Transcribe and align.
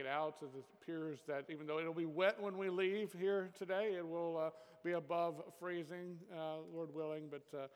it 0.00 0.06
out. 0.06 0.36
It 0.42 0.48
appears 0.82 1.20
that 1.28 1.44
even 1.48 1.66
though 1.66 1.78
it'll 1.78 1.94
be 1.94 2.06
wet 2.06 2.40
when 2.40 2.58
we 2.58 2.68
leave 2.68 3.14
here 3.18 3.50
today, 3.56 3.94
it 3.96 4.06
will 4.06 4.36
uh, 4.38 4.50
be 4.84 4.92
above 4.92 5.42
freezing, 5.58 6.18
uh, 6.34 6.56
Lord 6.72 6.94
willing. 6.94 7.24
But 7.30 7.44
uh, 7.56 7.66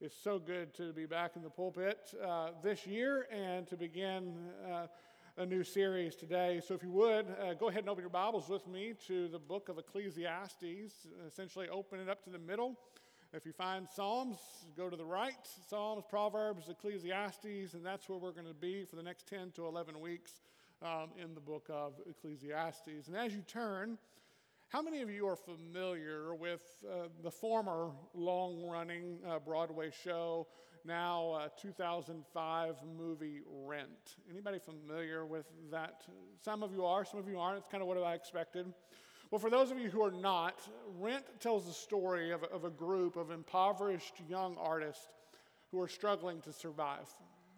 it's 0.00 0.16
so 0.16 0.38
good 0.38 0.74
to 0.74 0.92
be 0.92 1.06
back 1.06 1.32
in 1.36 1.42
the 1.42 1.50
pulpit 1.50 2.14
uh, 2.24 2.50
this 2.62 2.86
year 2.86 3.26
and 3.30 3.66
to 3.68 3.76
begin 3.76 4.34
uh, 4.70 4.86
a 5.36 5.46
new 5.46 5.64
series 5.64 6.14
today. 6.14 6.60
So, 6.64 6.74
if 6.74 6.82
you 6.82 6.90
would, 6.92 7.26
go 7.58 7.68
ahead 7.68 7.80
and 7.80 7.88
open 7.88 8.02
your 8.02 8.10
Bibles 8.10 8.48
with 8.48 8.66
me 8.68 8.94
to 9.08 9.28
the 9.28 9.38
book 9.38 9.68
of 9.68 9.78
Ecclesiastes. 9.78 11.08
Essentially, 11.26 11.68
open 11.68 11.98
it 11.98 12.08
up 12.08 12.22
to 12.24 12.30
the 12.30 12.38
middle. 12.38 12.78
If 13.32 13.44
you 13.44 13.52
find 13.52 13.88
Psalms, 13.88 14.38
go 14.76 14.88
to 14.88 14.96
the 14.96 15.04
right. 15.04 15.34
Psalms, 15.68 16.04
Proverbs, 16.08 16.68
Ecclesiastes, 16.68 17.74
and 17.74 17.84
that's 17.84 18.08
where 18.08 18.18
we're 18.18 18.30
going 18.30 18.46
to 18.46 18.54
be 18.54 18.84
for 18.84 18.94
the 18.94 19.02
next 19.02 19.26
10 19.26 19.50
to 19.56 19.66
11 19.66 19.98
weeks 19.98 20.40
um, 20.84 21.10
in 21.20 21.34
the 21.34 21.40
book 21.40 21.66
of 21.70 21.94
Ecclesiastes. 22.08 23.08
And 23.08 23.16
as 23.16 23.32
you 23.32 23.40
turn, 23.42 23.98
how 24.68 24.82
many 24.82 25.00
of 25.00 25.10
you 25.10 25.26
are 25.26 25.36
familiar 25.36 26.34
with 26.34 26.62
uh, 26.84 27.08
the 27.22 27.30
former 27.30 27.90
long 28.14 28.68
running 28.68 29.18
uh, 29.26 29.38
Broadway 29.38 29.90
show, 29.90 30.46
now 30.84 31.30
uh, 31.30 31.48
2005 31.60 32.74
movie 32.98 33.40
Rent? 33.46 34.16
Anybody 34.30 34.58
familiar 34.58 35.24
with 35.24 35.46
that? 35.70 36.02
Some 36.44 36.62
of 36.62 36.72
you 36.72 36.84
are, 36.84 37.04
some 37.04 37.18
of 37.18 37.28
you 37.28 37.38
aren't. 37.38 37.58
It's 37.58 37.68
kind 37.68 37.82
of 37.82 37.88
what 37.88 37.96
I 37.98 38.14
expected. 38.14 38.66
Well, 39.30 39.38
for 39.38 39.50
those 39.50 39.70
of 39.70 39.78
you 39.78 39.88
who 39.88 40.02
are 40.02 40.12
not, 40.12 40.60
Rent 40.98 41.24
tells 41.40 41.66
the 41.66 41.72
story 41.72 42.30
of, 42.30 42.44
of 42.44 42.64
a 42.64 42.70
group 42.70 43.16
of 43.16 43.30
impoverished 43.30 44.14
young 44.28 44.56
artists 44.58 45.08
who 45.70 45.80
are 45.80 45.88
struggling 45.88 46.40
to 46.42 46.52
survive. 46.52 47.08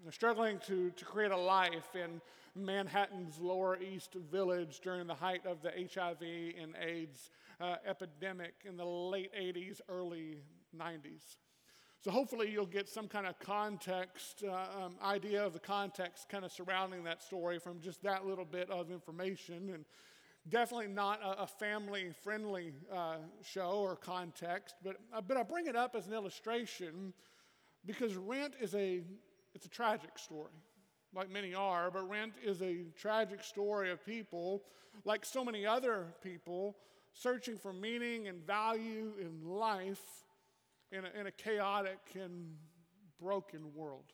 They're 0.06 0.12
struggling 0.12 0.60
to, 0.68 0.92
to 0.92 1.04
create 1.04 1.32
a 1.32 1.36
life 1.36 1.96
in 1.96 2.20
Manhattan's 2.54 3.40
Lower 3.40 3.76
East 3.80 4.14
Village 4.30 4.78
during 4.78 5.08
the 5.08 5.14
height 5.16 5.44
of 5.44 5.62
the 5.62 5.70
HIV 5.70 6.22
and 6.22 6.76
AIDS 6.80 7.32
uh, 7.60 7.74
epidemic 7.84 8.54
in 8.64 8.76
the 8.76 8.84
late 8.84 9.32
80s, 9.34 9.80
early 9.88 10.36
90s. 10.78 11.38
So, 12.04 12.12
hopefully, 12.12 12.48
you'll 12.48 12.66
get 12.66 12.88
some 12.88 13.08
kind 13.08 13.26
of 13.26 13.36
context, 13.40 14.44
uh, 14.48 14.84
um, 14.84 14.94
idea 15.02 15.44
of 15.44 15.54
the 15.54 15.58
context 15.58 16.28
kind 16.28 16.44
of 16.44 16.52
surrounding 16.52 17.02
that 17.02 17.20
story 17.20 17.58
from 17.58 17.80
just 17.80 18.00
that 18.04 18.24
little 18.24 18.44
bit 18.44 18.70
of 18.70 18.92
information. 18.92 19.70
And 19.74 19.84
definitely 20.48 20.86
not 20.86 21.20
a, 21.20 21.42
a 21.42 21.46
family 21.48 22.12
friendly 22.22 22.74
uh, 22.94 23.16
show 23.42 23.80
or 23.80 23.96
context, 23.96 24.76
but, 24.84 24.98
uh, 25.12 25.20
but 25.20 25.36
I 25.36 25.42
bring 25.42 25.66
it 25.66 25.74
up 25.74 25.96
as 25.96 26.06
an 26.06 26.12
illustration 26.12 27.12
because 27.84 28.14
Rent 28.14 28.54
is 28.60 28.74
a, 28.76 29.02
it's 29.56 29.64
a 29.64 29.70
tragic 29.70 30.18
story, 30.18 30.52
like 31.14 31.30
many 31.30 31.54
are, 31.54 31.90
but 31.90 32.06
Rent 32.10 32.34
is 32.44 32.60
a 32.60 32.84
tragic 32.94 33.42
story 33.42 33.90
of 33.90 34.04
people, 34.04 34.64
like 35.06 35.24
so 35.24 35.42
many 35.42 35.64
other 35.64 36.08
people, 36.22 36.76
searching 37.14 37.56
for 37.56 37.72
meaning 37.72 38.28
and 38.28 38.46
value 38.46 39.14
in 39.18 39.48
life 39.48 40.02
in 40.92 41.06
a, 41.06 41.10
in 41.18 41.26
a 41.26 41.30
chaotic 41.30 42.00
and 42.22 42.54
broken 43.18 43.72
world. 43.74 44.12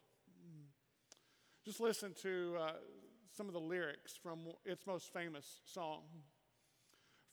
Just 1.65 1.81
listen 1.81 2.15
to 2.23 2.55
uh, 2.61 2.75
some 3.37 3.49
of 3.49 3.53
the 3.53 3.59
lyrics 3.59 4.17
from 4.23 4.39
its 4.65 4.87
most 4.87 5.13
famous 5.13 5.59
song. 5.65 6.03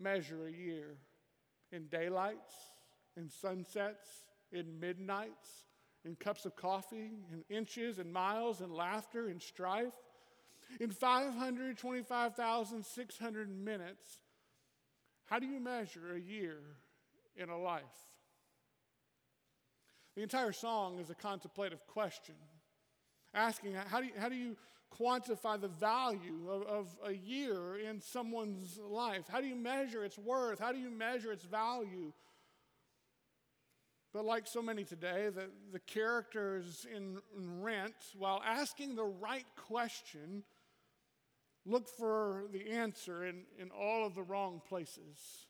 Measure 0.00 0.46
a 0.46 0.50
year 0.50 0.96
in 1.72 1.86
daylights, 1.88 2.54
in 3.16 3.28
sunsets, 3.28 4.24
in 4.52 4.80
midnights, 4.80 5.66
in 6.04 6.16
cups 6.16 6.44
of 6.44 6.54
coffee, 6.56 7.12
in 7.32 7.44
inches, 7.48 7.98
and 7.98 8.12
miles, 8.12 8.60
in 8.60 8.70
laughter, 8.72 9.28
and 9.28 9.42
strife. 9.42 9.94
In 10.80 10.90
525,600 10.90 13.48
minutes, 13.48 14.18
how 15.26 15.38
do 15.38 15.46
you 15.46 15.60
measure 15.60 16.14
a 16.14 16.20
year 16.20 16.58
in 17.36 17.48
a 17.48 17.56
life? 17.58 17.82
The 20.16 20.22
entire 20.22 20.52
song 20.52 21.00
is 21.00 21.10
a 21.10 21.14
contemplative 21.14 21.86
question, 21.86 22.36
asking 23.34 23.74
how 23.74 24.00
do 24.00 24.06
you, 24.06 24.12
how 24.16 24.28
do 24.28 24.36
you 24.36 24.56
quantify 24.96 25.60
the 25.60 25.68
value 25.68 26.48
of, 26.48 26.62
of 26.62 26.96
a 27.04 27.12
year 27.12 27.76
in 27.78 28.00
someone's 28.00 28.78
life? 28.78 29.24
How 29.28 29.40
do 29.40 29.48
you 29.48 29.56
measure 29.56 30.04
its 30.04 30.16
worth? 30.16 30.60
How 30.60 30.70
do 30.70 30.78
you 30.78 30.90
measure 30.90 31.32
its 31.32 31.44
value? 31.44 32.12
But 34.12 34.24
like 34.24 34.46
so 34.46 34.62
many 34.62 34.84
today, 34.84 35.30
the, 35.34 35.50
the 35.72 35.80
characters 35.80 36.86
in, 36.94 37.18
in 37.36 37.60
Rent, 37.60 37.94
while 38.16 38.40
asking 38.46 38.94
the 38.94 39.04
right 39.04 39.46
question, 39.56 40.44
look 41.66 41.88
for 41.88 42.44
the 42.52 42.70
answer 42.70 43.24
in, 43.24 43.42
in 43.58 43.70
all 43.70 44.06
of 44.06 44.14
the 44.14 44.22
wrong 44.22 44.62
places. 44.68 45.46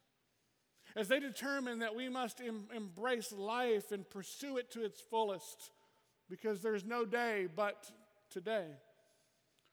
As 0.96 1.08
they 1.08 1.18
determine 1.18 1.80
that 1.80 1.96
we 1.96 2.08
must 2.08 2.40
em- 2.40 2.68
embrace 2.74 3.32
life 3.32 3.90
and 3.90 4.08
pursue 4.08 4.58
it 4.58 4.70
to 4.72 4.84
its 4.84 5.00
fullest, 5.00 5.70
because 6.30 6.60
there's 6.60 6.84
no 6.84 7.04
day 7.04 7.48
but 7.54 7.90
today. 8.30 8.66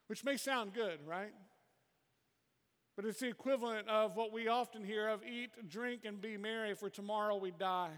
Which 0.08 0.24
may 0.24 0.38
sound 0.38 0.74
good, 0.74 1.00
right? 1.06 1.34
But 2.96 3.06
it's 3.06 3.20
the 3.20 3.30
equivalent 3.30 3.88
of 3.88 4.16
what 4.16 4.34
we 4.34 4.48
often 4.48 4.84
hear 4.84 5.08
of 5.08 5.24
eat, 5.24 5.52
drink, 5.70 6.02
and 6.06 6.20
be 6.20 6.38
merry, 6.38 6.74
for 6.74 6.90
tomorrow 6.90 7.38
we 7.38 7.52
die. 7.52 7.92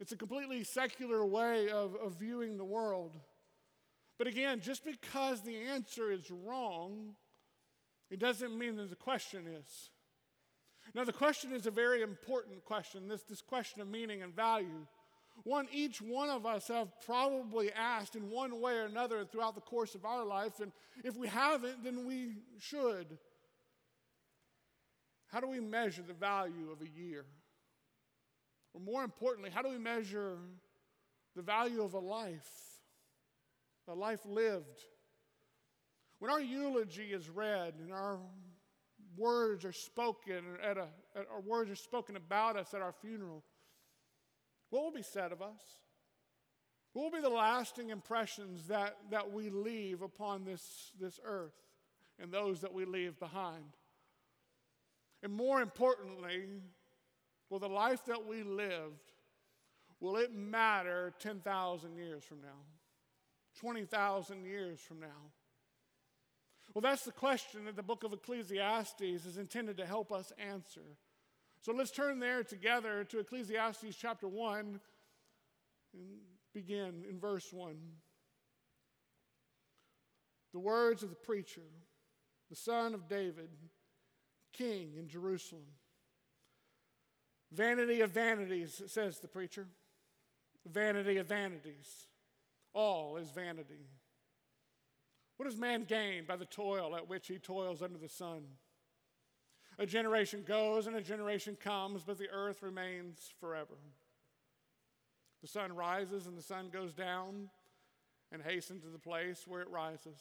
It's 0.00 0.12
a 0.12 0.16
completely 0.16 0.64
secular 0.64 1.24
way 1.24 1.68
of, 1.68 1.94
of 1.94 2.18
viewing 2.18 2.56
the 2.56 2.64
world. 2.64 3.16
But 4.18 4.26
again, 4.26 4.60
just 4.60 4.84
because 4.84 5.42
the 5.42 5.56
answer 5.56 6.10
is 6.10 6.30
wrong, 6.30 7.14
it 8.10 8.18
doesn't 8.18 8.56
mean 8.58 8.76
that 8.76 8.90
the 8.90 8.96
question 8.96 9.46
is. 9.46 9.90
Now, 10.94 11.04
the 11.04 11.12
question 11.12 11.52
is 11.52 11.66
a 11.66 11.70
very 11.70 12.02
important 12.02 12.64
question 12.64 13.08
this, 13.08 13.22
this 13.22 13.40
question 13.40 13.80
of 13.80 13.88
meaning 13.88 14.22
and 14.22 14.34
value. 14.34 14.86
One 15.44 15.66
each 15.72 16.02
one 16.02 16.28
of 16.28 16.44
us 16.44 16.68
have 16.68 16.88
probably 17.06 17.72
asked 17.72 18.16
in 18.16 18.30
one 18.30 18.60
way 18.60 18.74
or 18.74 18.84
another 18.84 19.24
throughout 19.24 19.54
the 19.54 19.62
course 19.62 19.94
of 19.94 20.04
our 20.04 20.24
life, 20.24 20.60
and 20.60 20.72
if 21.02 21.16
we 21.16 21.26
haven't, 21.26 21.82
then 21.82 22.06
we 22.06 22.34
should. 22.58 23.18
How 25.28 25.40
do 25.40 25.48
we 25.48 25.60
measure 25.60 26.02
the 26.02 26.12
value 26.12 26.70
of 26.70 26.82
a 26.82 26.88
year? 26.88 27.24
Or 28.74 28.80
more 28.80 29.02
importantly, 29.02 29.50
how 29.50 29.62
do 29.62 29.70
we 29.70 29.78
measure 29.78 30.36
the 31.34 31.42
value 31.42 31.82
of 31.82 31.94
a 31.94 31.98
life? 31.98 32.50
A 33.88 33.94
life 33.94 34.24
lived. 34.26 34.84
When 36.18 36.30
our 36.30 36.40
eulogy 36.40 37.12
is 37.12 37.28
read 37.28 37.74
and 37.80 37.92
our 37.92 38.18
words 39.16 39.64
are 39.64 39.72
spoken 39.72 40.44
at 40.62 40.76
a, 40.76 40.88
at, 41.14 41.26
our 41.32 41.40
words 41.40 41.70
are 41.70 41.76
spoken 41.76 42.16
about 42.16 42.56
us 42.56 42.74
at 42.74 42.82
our 42.82 42.92
funeral, 42.92 43.42
what 44.70 44.84
will 44.84 44.92
be 44.92 45.02
said 45.02 45.32
of 45.32 45.42
us? 45.42 45.60
What 46.92 47.04
will 47.04 47.18
be 47.18 47.22
the 47.22 47.28
lasting 47.28 47.90
impressions 47.90 48.68
that, 48.68 48.96
that 49.10 49.32
we 49.32 49.48
leave 49.48 50.02
upon 50.02 50.44
this, 50.44 50.92
this 51.00 51.18
earth 51.24 51.54
and 52.18 52.30
those 52.30 52.60
that 52.60 52.72
we 52.72 52.84
leave 52.84 53.18
behind? 53.18 53.76
And 55.22 55.32
more 55.32 55.62
importantly, 55.62 56.44
Will 57.52 57.58
the 57.58 57.68
life 57.68 58.02
that 58.06 58.26
we 58.26 58.42
lived, 58.42 59.12
will 60.00 60.16
it 60.16 60.32
matter 60.32 61.12
10,000 61.18 61.96
years 61.96 62.24
from 62.24 62.40
now? 62.40 62.64
20,000 63.60 64.46
years 64.46 64.80
from 64.80 65.00
now? 65.00 65.30
Well, 66.74 66.82
that's 66.82 67.04
the 67.04 67.12
question 67.12 67.66
that 67.66 67.76
the 67.76 67.82
book 67.82 68.02
of 68.02 68.12
Ecclesiastes 68.12 69.00
is 69.02 69.36
intended 69.36 69.76
to 69.76 69.86
help 69.86 70.10
us 70.10 70.32
answer. 70.38 70.96
So 71.60 71.72
let's 71.72 71.90
turn 71.90 72.18
there 72.18 72.42
together 72.42 73.04
to 73.04 73.18
Ecclesiastes 73.18 73.94
chapter 74.00 74.26
1 74.26 74.80
and 75.94 76.02
begin 76.54 77.04
in 77.08 77.20
verse 77.20 77.52
1. 77.52 77.76
The 80.54 80.60
words 80.60 81.02
of 81.02 81.10
the 81.10 81.16
preacher, 81.16 81.62
the 82.48 82.56
son 82.56 82.94
of 82.94 83.08
David, 83.08 83.50
king 84.52 84.94
in 84.98 85.08
Jerusalem. 85.08 85.62
Vanity 87.52 88.00
of 88.00 88.10
vanities, 88.10 88.82
says 88.86 89.18
the 89.18 89.28
preacher. 89.28 89.66
Vanity 90.66 91.18
of 91.18 91.26
vanities. 91.26 92.06
All 92.72 93.18
is 93.18 93.30
vanity. 93.30 93.86
What 95.42 95.50
does 95.50 95.58
man 95.58 95.82
gain 95.82 96.22
by 96.24 96.36
the 96.36 96.44
toil 96.44 96.94
at 96.94 97.08
which 97.08 97.26
he 97.26 97.36
toils 97.36 97.82
under 97.82 97.98
the 97.98 98.08
sun? 98.08 98.44
A 99.76 99.84
generation 99.84 100.44
goes 100.46 100.86
and 100.86 100.94
a 100.94 101.00
generation 101.00 101.56
comes, 101.60 102.04
but 102.04 102.16
the 102.16 102.30
earth 102.30 102.62
remains 102.62 103.34
forever. 103.40 103.74
The 105.40 105.48
sun 105.48 105.74
rises 105.74 106.28
and 106.28 106.38
the 106.38 106.42
sun 106.42 106.70
goes 106.72 106.94
down 106.94 107.50
and 108.30 108.40
hastens 108.40 108.84
to 108.84 108.88
the 108.88 109.00
place 109.00 109.42
where 109.44 109.60
it 109.60 109.68
rises. 109.68 110.16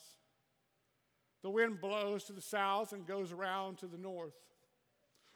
The 1.43 1.51
wind 1.51 1.81
blows 1.81 2.23
to 2.23 2.33
the 2.33 2.41
south 2.41 2.91
and 2.91 3.05
goes 3.05 3.31
around 3.31 3.77
to 3.77 3.85
the 3.85 3.99
north. 3.99 4.33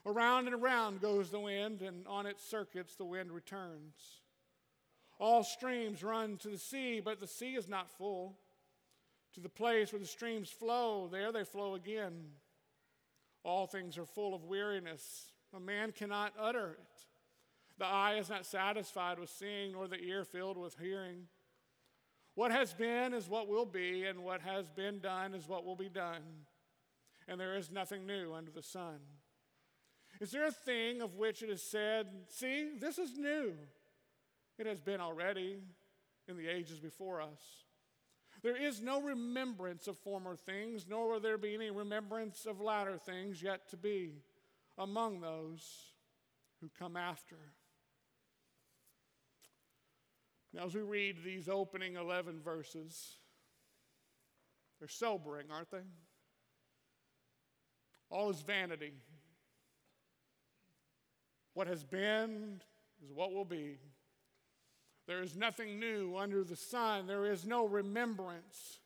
Around 0.04 0.46
and 0.46 0.56
around 0.56 1.00
goes 1.00 1.30
the 1.30 1.38
wind, 1.38 1.82
and 1.82 2.04
on 2.08 2.26
its 2.26 2.42
circuits 2.42 2.96
the 2.96 3.04
wind 3.04 3.30
returns. 3.30 3.94
All 5.20 5.44
streams 5.44 6.02
run 6.02 6.38
to 6.38 6.48
the 6.48 6.58
sea, 6.58 6.98
but 6.98 7.20
the 7.20 7.28
sea 7.28 7.54
is 7.54 7.68
not 7.68 7.88
full. 7.88 8.36
To 9.36 9.42
the 9.42 9.50
place 9.50 9.92
where 9.92 10.00
the 10.00 10.06
streams 10.06 10.48
flow, 10.48 11.10
there 11.12 11.30
they 11.30 11.44
flow 11.44 11.74
again. 11.74 12.14
All 13.44 13.66
things 13.66 13.98
are 13.98 14.06
full 14.06 14.34
of 14.34 14.44
weariness. 14.44 15.26
A 15.54 15.60
man 15.60 15.92
cannot 15.92 16.32
utter 16.40 16.78
it. 16.80 17.00
The 17.78 17.84
eye 17.84 18.14
is 18.14 18.30
not 18.30 18.46
satisfied 18.46 19.18
with 19.18 19.28
seeing, 19.28 19.72
nor 19.72 19.88
the 19.88 20.00
ear 20.00 20.24
filled 20.24 20.56
with 20.56 20.78
hearing. 20.80 21.24
What 22.34 22.50
has 22.50 22.72
been 22.72 23.12
is 23.12 23.28
what 23.28 23.46
will 23.46 23.66
be, 23.66 24.04
and 24.04 24.24
what 24.24 24.40
has 24.40 24.70
been 24.70 25.00
done 25.00 25.34
is 25.34 25.46
what 25.46 25.66
will 25.66 25.76
be 25.76 25.90
done. 25.90 26.22
And 27.28 27.38
there 27.38 27.58
is 27.58 27.70
nothing 27.70 28.06
new 28.06 28.32
under 28.32 28.50
the 28.50 28.62
sun. 28.62 29.00
Is 30.18 30.30
there 30.30 30.46
a 30.46 30.50
thing 30.50 31.02
of 31.02 31.16
which 31.16 31.42
it 31.42 31.50
is 31.50 31.60
said, 31.60 32.06
See, 32.28 32.70
this 32.80 32.96
is 32.96 33.18
new? 33.18 33.52
It 34.58 34.66
has 34.66 34.80
been 34.80 35.02
already 35.02 35.58
in 36.26 36.38
the 36.38 36.48
ages 36.48 36.80
before 36.80 37.20
us. 37.20 37.65
There 38.46 38.56
is 38.56 38.80
no 38.80 39.00
remembrance 39.00 39.88
of 39.88 39.98
former 39.98 40.36
things, 40.36 40.86
nor 40.88 41.08
will 41.08 41.18
there 41.18 41.36
be 41.36 41.56
any 41.56 41.72
remembrance 41.72 42.46
of 42.46 42.60
latter 42.60 42.96
things 42.96 43.42
yet 43.42 43.68
to 43.70 43.76
be 43.76 44.22
among 44.78 45.20
those 45.20 45.64
who 46.60 46.70
come 46.78 46.96
after. 46.96 47.34
Now, 50.54 50.64
as 50.64 50.76
we 50.76 50.82
read 50.82 51.24
these 51.24 51.48
opening 51.48 51.96
11 51.96 52.40
verses, 52.40 53.16
they're 54.78 54.86
sobering, 54.86 55.46
aren't 55.50 55.72
they? 55.72 55.82
All 58.10 58.30
is 58.30 58.42
vanity. 58.42 58.92
What 61.54 61.66
has 61.66 61.82
been 61.82 62.62
is 63.04 63.12
what 63.12 63.32
will 63.32 63.44
be. 63.44 63.78
There 65.06 65.22
is 65.22 65.36
nothing 65.36 65.78
new 65.78 66.16
under 66.16 66.42
the 66.42 66.56
sun. 66.56 67.06
There 67.06 67.30
is 67.30 67.46
no 67.46 67.66
remembrance. 67.66 68.80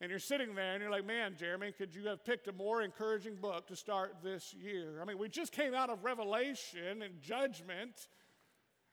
And 0.00 0.10
you're 0.10 0.18
sitting 0.18 0.54
there 0.54 0.74
and 0.74 0.82
you're 0.82 0.90
like, 0.90 1.06
man, 1.06 1.36
Jeremy, 1.38 1.72
could 1.72 1.94
you 1.94 2.08
have 2.08 2.24
picked 2.24 2.48
a 2.48 2.52
more 2.52 2.82
encouraging 2.82 3.36
book 3.36 3.68
to 3.68 3.76
start 3.76 4.16
this 4.22 4.52
year? 4.52 4.98
I 5.00 5.04
mean, 5.04 5.18
we 5.18 5.28
just 5.28 5.52
came 5.52 5.72
out 5.72 5.88
of 5.88 6.04
Revelation 6.04 7.02
and 7.02 7.20
judgment, 7.22 8.08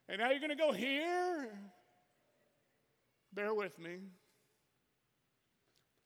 and 0.08 0.20
now 0.20 0.30
you're 0.30 0.40
going 0.40 0.52
to 0.52 0.56
go 0.56 0.72
here? 0.72 1.50
Bear 3.34 3.54
with 3.54 3.80
me. 3.80 3.98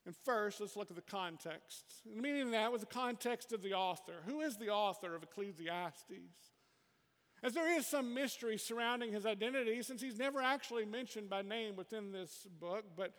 And 0.06 0.16
first, 0.24 0.62
let's 0.62 0.76
look 0.76 0.92
at 0.92 0.96
the 0.96 1.02
context. 1.02 1.84
The 2.06 2.22
meaning 2.22 2.44
of 2.44 2.52
that 2.52 2.72
was 2.72 2.82
the 2.82 2.88
context 2.88 3.52
of 3.52 3.64
the 3.64 3.74
author. 3.74 4.14
Who 4.26 4.42
is 4.42 4.56
the 4.58 4.70
author 4.70 5.16
of 5.16 5.24
Ecclesiastes? 5.24 6.55
As 7.44 7.54
there 7.54 7.78
is 7.78 7.86
some 7.86 8.14
mystery 8.14 8.58
surrounding 8.58 9.12
his 9.12 9.26
identity, 9.26 9.82
since 9.82 10.02
he's 10.02 10.18
never 10.18 10.42
actually 10.42 10.86
mentioned 10.86 11.30
by 11.30 11.42
name 11.42 11.76
within 11.76 12.12
this 12.12 12.48
book, 12.60 12.86
but 12.96 13.14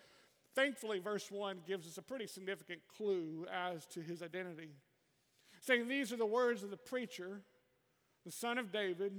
thankfully, 0.54 0.98
verse 0.98 1.30
1 1.30 1.60
gives 1.66 1.86
us 1.86 1.98
a 1.98 2.02
pretty 2.02 2.26
significant 2.26 2.80
clue 2.96 3.46
as 3.52 3.86
to 3.86 4.00
his 4.00 4.22
identity. 4.22 4.70
Saying, 5.60 5.88
These 5.88 6.12
are 6.12 6.16
the 6.16 6.26
words 6.26 6.62
of 6.62 6.70
the 6.70 6.76
preacher, 6.76 7.42
the 8.24 8.32
son 8.32 8.58
of 8.58 8.72
David, 8.72 9.12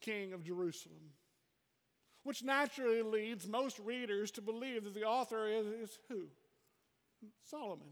king 0.00 0.32
of 0.32 0.44
Jerusalem. 0.44 1.12
Which 2.22 2.42
naturally 2.42 3.02
leads 3.02 3.46
most 3.46 3.78
readers 3.78 4.30
to 4.32 4.42
believe 4.42 4.84
that 4.84 4.94
the 4.94 5.04
author 5.04 5.48
is, 5.48 5.66
is 5.66 5.98
who? 6.08 6.26
Solomon. 7.44 7.88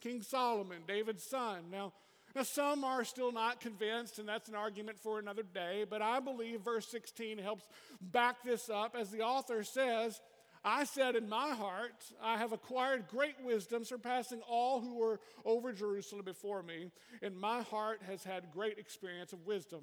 King 0.00 0.22
Solomon, 0.22 0.82
David's 0.86 1.24
son. 1.24 1.64
Now, 1.70 1.92
now, 2.34 2.42
some 2.42 2.82
are 2.82 3.04
still 3.04 3.30
not 3.30 3.60
convinced, 3.60 4.18
and 4.18 4.28
that's 4.28 4.48
an 4.48 4.56
argument 4.56 4.98
for 4.98 5.20
another 5.20 5.44
day, 5.44 5.84
but 5.88 6.02
I 6.02 6.18
believe 6.18 6.62
verse 6.62 6.88
16 6.88 7.38
helps 7.38 7.64
back 8.00 8.42
this 8.42 8.68
up 8.68 8.96
as 8.98 9.10
the 9.10 9.20
author 9.20 9.62
says, 9.62 10.20
I 10.64 10.84
said 10.84 11.14
in 11.14 11.28
my 11.28 11.50
heart, 11.50 11.92
I 12.20 12.38
have 12.38 12.52
acquired 12.52 13.06
great 13.06 13.36
wisdom, 13.44 13.84
surpassing 13.84 14.40
all 14.48 14.80
who 14.80 14.94
were 14.96 15.20
over 15.44 15.72
Jerusalem 15.72 16.24
before 16.24 16.62
me, 16.62 16.90
and 17.22 17.38
my 17.38 17.62
heart 17.62 18.00
has 18.08 18.24
had 18.24 18.50
great 18.50 18.78
experience 18.78 19.32
of 19.32 19.46
wisdom 19.46 19.82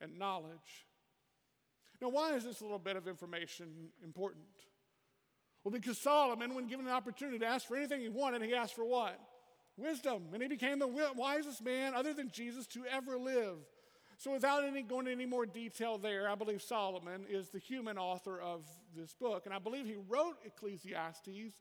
and 0.00 0.18
knowledge. 0.18 0.86
Now, 2.00 2.08
why 2.08 2.34
is 2.34 2.44
this 2.44 2.62
little 2.62 2.78
bit 2.78 2.96
of 2.96 3.06
information 3.06 3.90
important? 4.02 4.44
Well, 5.62 5.72
because 5.72 5.98
Solomon, 5.98 6.54
when 6.54 6.66
given 6.66 6.86
an 6.86 6.92
opportunity 6.92 7.38
to 7.40 7.46
ask 7.46 7.66
for 7.68 7.76
anything 7.76 8.00
he 8.00 8.08
wanted, 8.08 8.42
he 8.42 8.54
asked 8.54 8.74
for 8.74 8.84
what? 8.84 9.20
Wisdom, 9.76 10.24
and 10.32 10.42
he 10.42 10.48
became 10.48 10.78
the 10.78 10.86
wisest 10.86 11.62
man 11.62 11.94
other 11.94 12.14
than 12.14 12.30
Jesus 12.30 12.66
to 12.68 12.84
ever 12.90 13.18
live. 13.18 13.56
So, 14.18 14.32
without 14.32 14.64
any 14.64 14.82
going 14.82 15.06
into 15.06 15.12
any 15.12 15.26
more 15.26 15.44
detail 15.44 15.98
there, 15.98 16.28
I 16.28 16.34
believe 16.34 16.62
Solomon 16.62 17.26
is 17.28 17.50
the 17.50 17.58
human 17.58 17.98
author 17.98 18.40
of 18.40 18.64
this 18.96 19.12
book, 19.12 19.44
and 19.44 19.54
I 19.54 19.58
believe 19.58 19.86
he 19.86 19.96
wrote 20.08 20.36
Ecclesiastes 20.44 21.52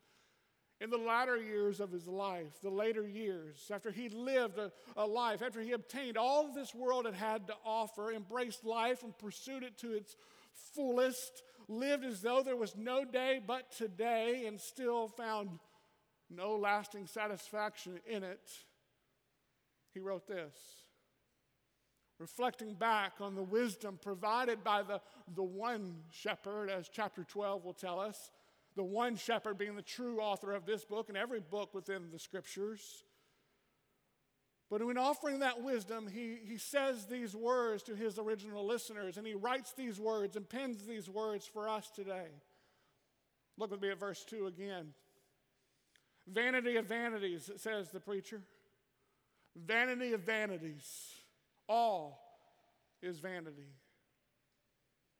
in 0.82 0.90
the 0.90 0.98
latter 0.98 1.38
years 1.38 1.80
of 1.80 1.92
his 1.92 2.08
life, 2.08 2.60
the 2.62 2.70
later 2.70 3.08
years, 3.08 3.72
after 3.74 3.92
he 3.92 4.10
lived 4.10 4.58
a, 4.58 4.72
a 4.98 5.06
life, 5.06 5.42
after 5.42 5.62
he 5.62 5.72
obtained 5.72 6.18
all 6.18 6.54
this 6.54 6.76
world 6.76 7.06
had 7.06 7.16
had 7.16 7.48
to 7.48 7.54
offer, 7.66 8.12
embraced 8.12 8.66
life 8.66 9.04
and 9.04 9.18
pursued 9.18 9.64
it 9.64 9.78
to 9.80 9.94
its 9.94 10.16
fullest, 10.74 11.44
lived 11.68 12.04
as 12.04 12.22
though 12.22 12.44
there 12.44 12.58
was 12.58 12.76
no 12.76 13.06
day 13.06 13.42
but 13.46 13.72
today, 13.72 14.46
and 14.48 14.60
still 14.60 15.08
found 15.08 15.50
no 16.30 16.56
lasting 16.56 17.08
satisfaction 17.08 18.00
in 18.06 18.24
it, 18.24 18.50
he 19.94 20.00
wrote 20.00 20.28
this. 20.28 20.56
Reflecting 22.18 22.74
back 22.74 23.14
on 23.20 23.36
the 23.36 23.44
wisdom 23.44 24.00
provided 24.02 24.64
by 24.64 24.84
the, 24.84 25.02
the 25.36 25.44
one 25.44 25.96
shepherd, 26.12 26.70
as 26.70 26.90
chapter 26.90 27.24
12 27.24 27.66
will 27.66 27.74
tell 27.74 28.00
us, 28.00 28.32
the 28.76 28.84
one 28.84 29.16
shepherd 29.16 29.58
being 29.58 29.76
the 29.76 29.82
true 29.82 30.20
author 30.20 30.54
of 30.54 30.66
this 30.66 30.86
book 30.86 31.10
and 31.10 31.18
every 31.18 31.40
book 31.40 31.74
within 31.74 32.10
the 32.12 32.20
scriptures. 32.20 33.04
But 34.70 34.82
in 34.82 34.98
offering 34.98 35.40
that 35.40 35.62
wisdom, 35.62 36.08
he, 36.08 36.38
he 36.44 36.58
says 36.58 37.06
these 37.06 37.36
words 37.36 37.84
to 37.84 37.96
his 37.96 38.18
original 38.18 38.66
listeners, 38.66 39.18
and 39.18 39.28
he 39.28 39.34
writes 39.34 39.74
these 39.74 40.00
words 40.00 40.36
and 40.36 40.50
pens 40.50 40.86
these 40.86 41.10
words 41.10 41.46
for 41.46 41.70
us 41.70 41.90
today. 41.96 42.28
Look 43.58 43.72
with 43.72 43.82
me 43.82 43.92
at 43.92 44.00
verse 44.00 44.26
2 44.26 44.48
again. 44.48 44.94
Vanity 46.28 46.76
of 46.78 46.86
vanities, 46.88 47.52
says 47.58 47.90
the 47.90 48.00
preacher. 48.00 48.42
Vanity 49.56 50.14
of 50.14 50.22
vanities. 50.22 50.86
All 51.68 52.20
is 53.02 53.20
vanity. 53.20 53.74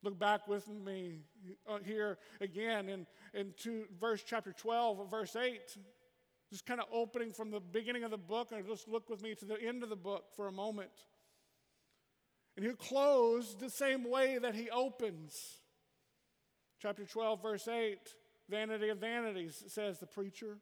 Look 0.04 0.20
back 0.20 0.48
with 0.48 0.68
me 0.68 1.22
uh, 1.68 1.80
here 1.84 2.20
again 2.42 2.90
in, 2.90 3.08
in 3.34 3.54
two, 3.58 3.86
verse 4.00 4.24
chapter 4.26 4.54
12, 4.54 5.10
verse 5.10 5.36
8. 5.36 5.60
Just 6.52 6.66
kind 6.66 6.80
of 6.80 6.86
opening 6.92 7.32
from 7.32 7.50
the 7.50 7.60
beginning 7.60 8.04
of 8.04 8.12
the 8.12 8.18
book, 8.18 8.52
and 8.52 8.66
just 8.68 8.88
look 8.88 9.10
with 9.10 9.24
me 9.24 9.34
to 9.36 9.46
the 9.46 9.60
end 9.60 9.84
of 9.84 9.90
the 9.90 9.96
book 9.96 10.26
for 10.36 10.48
a 10.48 10.52
moment. 10.52 10.92
And 12.56 12.66
he'll 12.66 12.76
close 12.76 13.56
the 13.56 13.70
same 13.70 14.10
way 14.10 14.38
that 14.38 14.54
he 14.54 14.70
opens. 14.70 15.60
Chapter 16.80 17.06
12, 17.06 17.42
verse 17.42 17.68
8 17.68 17.98
Vanity 18.48 18.90
of 18.90 19.00
vanities, 19.00 19.64
says 19.68 19.98
the 19.98 20.06
preacher 20.06 20.60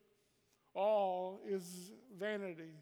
all 0.73 1.39
is 1.47 1.91
vanity. 2.17 2.73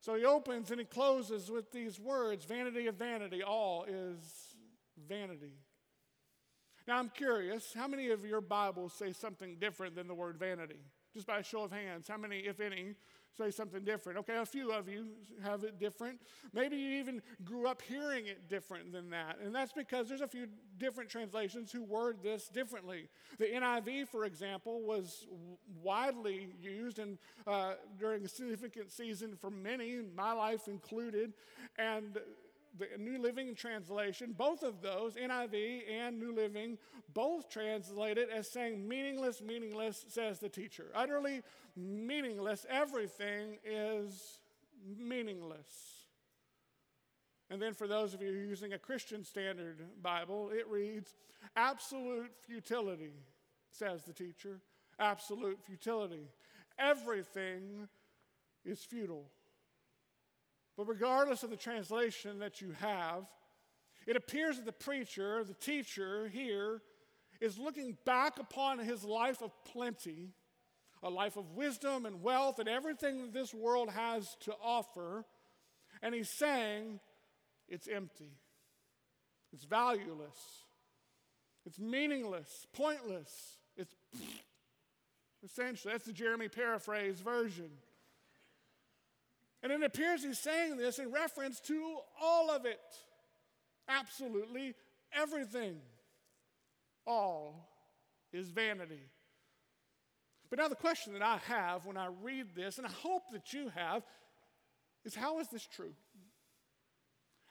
So 0.00 0.14
he 0.14 0.24
opens 0.24 0.70
and 0.70 0.80
he 0.80 0.86
closes 0.86 1.50
with 1.50 1.70
these 1.70 1.98
words 1.98 2.44
vanity 2.44 2.86
of 2.86 2.94
vanity, 2.94 3.42
all 3.42 3.84
is 3.84 4.54
vanity. 5.08 5.52
Now 6.86 6.98
I'm 6.98 7.10
curious, 7.10 7.74
how 7.74 7.86
many 7.86 8.10
of 8.10 8.24
your 8.24 8.40
Bibles 8.40 8.94
say 8.94 9.12
something 9.12 9.56
different 9.60 9.94
than 9.94 10.08
the 10.08 10.14
word 10.14 10.38
vanity? 10.38 10.80
Just 11.18 11.26
by 11.26 11.38
a 11.38 11.42
show 11.42 11.64
of 11.64 11.72
hands, 11.72 12.06
how 12.06 12.16
many, 12.16 12.38
if 12.38 12.60
any, 12.60 12.94
say 13.36 13.50
something 13.50 13.82
different. 13.82 14.20
Okay, 14.20 14.36
a 14.36 14.46
few 14.46 14.70
of 14.70 14.88
you 14.88 15.08
have 15.42 15.64
it 15.64 15.80
different. 15.80 16.20
Maybe 16.52 16.76
you 16.76 16.92
even 17.00 17.20
grew 17.42 17.66
up 17.66 17.82
hearing 17.82 18.28
it 18.28 18.48
different 18.48 18.92
than 18.92 19.10
that. 19.10 19.40
And 19.44 19.52
that's 19.52 19.72
because 19.72 20.08
there's 20.08 20.20
a 20.20 20.28
few 20.28 20.46
different 20.78 21.10
translations 21.10 21.72
who 21.72 21.82
word 21.82 22.18
this 22.22 22.46
differently. 22.46 23.08
The 23.40 23.46
NIV, 23.46 24.06
for 24.06 24.26
example, 24.26 24.80
was 24.82 25.26
widely 25.82 26.50
used 26.62 27.00
and 27.00 27.18
uh, 27.48 27.72
during 27.98 28.24
a 28.24 28.28
significant 28.28 28.92
season 28.92 29.34
for 29.34 29.50
many, 29.50 29.98
my 30.14 30.30
life 30.30 30.68
included. 30.68 31.32
And 31.76 32.16
the 32.78 32.86
New 32.98 33.20
Living 33.20 33.54
Translation, 33.54 34.34
both 34.36 34.62
of 34.62 34.80
those, 34.80 35.14
NIV 35.14 35.82
and 35.90 36.18
New 36.18 36.34
Living, 36.34 36.78
both 37.12 37.48
translate 37.50 38.18
it 38.18 38.28
as 38.30 38.50
saying 38.50 38.86
meaningless, 38.86 39.40
meaningless, 39.40 40.04
says 40.08 40.38
the 40.38 40.48
teacher. 40.48 40.86
Utterly 40.94 41.42
meaningless. 41.76 42.66
Everything 42.68 43.58
is 43.64 44.38
meaningless. 44.98 46.06
And 47.50 47.60
then 47.60 47.72
for 47.74 47.86
those 47.86 48.14
of 48.14 48.22
you 48.22 48.30
using 48.30 48.74
a 48.74 48.78
Christian 48.78 49.24
Standard 49.24 49.82
Bible, 50.02 50.50
it 50.52 50.68
reads 50.68 51.14
absolute 51.56 52.30
futility, 52.46 53.14
says 53.70 54.04
the 54.04 54.12
teacher. 54.12 54.60
Absolute 55.00 55.58
futility. 55.64 56.28
everything 56.78 57.88
is 58.64 58.84
futile. 58.84 59.30
But 60.78 60.86
regardless 60.86 61.42
of 61.42 61.50
the 61.50 61.56
translation 61.56 62.38
that 62.38 62.60
you 62.60 62.70
have, 62.78 63.24
it 64.06 64.14
appears 64.14 64.56
that 64.56 64.64
the 64.64 64.72
preacher, 64.72 65.42
the 65.42 65.52
teacher 65.52 66.28
here, 66.28 66.82
is 67.40 67.58
looking 67.58 67.98
back 68.04 68.38
upon 68.38 68.78
his 68.78 69.02
life 69.02 69.42
of 69.42 69.50
plenty, 69.64 70.30
a 71.02 71.10
life 71.10 71.36
of 71.36 71.50
wisdom 71.56 72.06
and 72.06 72.22
wealth 72.22 72.60
and 72.60 72.68
everything 72.68 73.22
that 73.22 73.32
this 73.32 73.52
world 73.52 73.90
has 73.90 74.36
to 74.42 74.54
offer, 74.62 75.24
and 76.00 76.14
he's 76.14 76.30
saying 76.30 77.00
it's 77.68 77.88
empty, 77.88 78.38
it's 79.52 79.64
valueless, 79.64 80.62
it's 81.66 81.80
meaningless, 81.80 82.68
pointless, 82.72 83.58
it's 83.76 83.96
essentially, 85.44 85.92
that's 85.92 86.06
the 86.06 86.12
Jeremy 86.12 86.48
paraphrase 86.48 87.18
version. 87.18 87.70
And 89.62 89.72
it 89.72 89.82
appears 89.82 90.22
he's 90.22 90.38
saying 90.38 90.76
this 90.76 90.98
in 90.98 91.10
reference 91.10 91.60
to 91.60 91.98
all 92.20 92.50
of 92.50 92.64
it. 92.64 92.80
Absolutely 93.88 94.74
everything. 95.12 95.76
All 97.06 97.68
is 98.32 98.50
vanity. 98.50 99.02
But 100.50 100.58
now, 100.58 100.68
the 100.68 100.76
question 100.76 101.12
that 101.12 101.22
I 101.22 101.38
have 101.46 101.84
when 101.84 101.96
I 101.96 102.08
read 102.22 102.54
this, 102.54 102.78
and 102.78 102.86
I 102.86 102.90
hope 102.90 103.24
that 103.32 103.52
you 103.52 103.70
have, 103.74 104.02
is 105.04 105.14
how 105.14 105.40
is 105.40 105.48
this 105.48 105.66
true? 105.66 105.92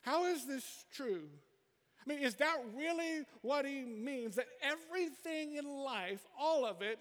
How 0.01 0.25
is 0.25 0.45
this 0.45 0.85
true? 0.93 1.23
I 1.99 2.09
mean, 2.09 2.23
is 2.23 2.35
that 2.35 2.57
really 2.75 3.25
what 3.41 3.65
he 3.65 3.83
means? 3.83 4.35
That 4.35 4.47
everything 4.61 5.55
in 5.55 5.65
life, 5.65 6.25
all 6.39 6.65
of 6.65 6.81
it, 6.81 6.97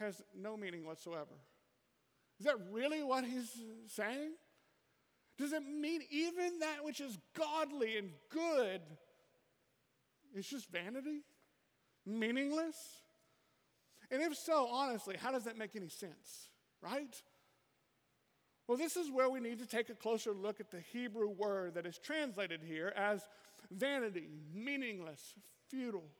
has 0.00 0.22
no 0.36 0.56
meaning 0.56 0.86
whatsoever? 0.86 1.34
Is 2.38 2.46
that 2.46 2.56
really 2.70 3.02
what 3.02 3.24
he's 3.24 3.50
saying? 3.88 4.32
Does 5.38 5.52
it 5.52 5.62
mean 5.62 6.02
even 6.10 6.60
that 6.60 6.84
which 6.84 7.00
is 7.00 7.18
godly 7.36 7.96
and 7.96 8.10
good 8.30 8.80
is 10.34 10.46
just 10.46 10.70
vanity? 10.70 11.22
Meaningless? 12.06 12.76
And 14.10 14.22
if 14.22 14.36
so, 14.36 14.68
honestly, 14.68 15.16
how 15.20 15.32
does 15.32 15.44
that 15.44 15.56
make 15.58 15.76
any 15.76 15.88
sense? 15.88 16.48
Right? 16.82 17.22
Well, 18.66 18.78
this 18.78 18.96
is 18.96 19.10
where 19.10 19.28
we 19.30 19.40
need 19.40 19.58
to 19.60 19.66
take 19.66 19.88
a 19.88 19.94
closer 19.94 20.32
look 20.32 20.60
at 20.60 20.70
the 20.70 20.80
Hebrew 20.92 21.28
word 21.28 21.74
that 21.74 21.86
is 21.86 21.98
translated 21.98 22.62
here 22.62 22.92
as 22.96 23.26
vanity, 23.70 24.28
meaningless, 24.54 25.34
futile, 25.68 26.10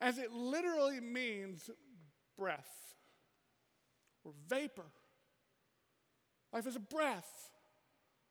as 0.00 0.18
it 0.18 0.32
literally 0.32 1.00
means 1.00 1.70
breath 2.36 2.89
or 4.24 4.32
vapor. 4.48 4.86
Life 6.52 6.66
is 6.66 6.76
a 6.76 6.80
breath, 6.80 7.50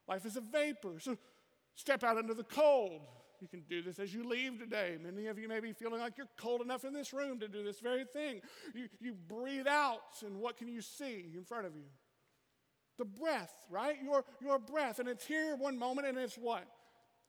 life 0.08 0.26
is 0.26 0.36
a 0.36 0.42
vapor. 0.42 1.00
So 1.00 1.18
step 1.76 2.04
out 2.04 2.18
into 2.18 2.34
the 2.34 2.44
cold. 2.44 3.02
You 3.42 3.48
can 3.48 3.62
do 3.70 3.82
this 3.82 4.00
as 4.00 4.14
you 4.14 4.26
leave 4.26 4.60
today. 4.60 4.98
Many 5.02 5.28
of 5.28 5.40
you 5.40 5.48
may 5.48 5.62
be 5.62 5.72
feeling 5.72 6.02
like 6.02 6.18
you're 6.18 6.28
cold 6.38 6.62
enough 6.62 6.84
in 6.84 6.92
this 6.92 7.14
room 7.14 7.40
to 7.40 7.48
do 7.48 7.64
this 7.64 7.80
very 7.80 8.04
thing. 8.04 8.42
You, 8.74 8.90
you 9.00 9.14
breathe 9.14 9.68
out, 9.68 10.22
and 10.26 10.42
what 10.42 10.58
can 10.58 10.68
you 10.68 10.82
see 10.82 11.32
in 11.34 11.46
front 11.46 11.66
of 11.66 11.74
you? 11.74 11.86
The 12.98 13.06
breath, 13.06 13.54
right? 13.70 13.96
Your, 14.04 14.26
your 14.42 14.60
breath. 14.60 15.00
And 15.00 15.08
it's 15.08 15.26
here 15.26 15.56
one 15.56 15.80
moment, 15.80 16.06
and 16.06 16.18
it's 16.18 16.36
what? 16.36 16.66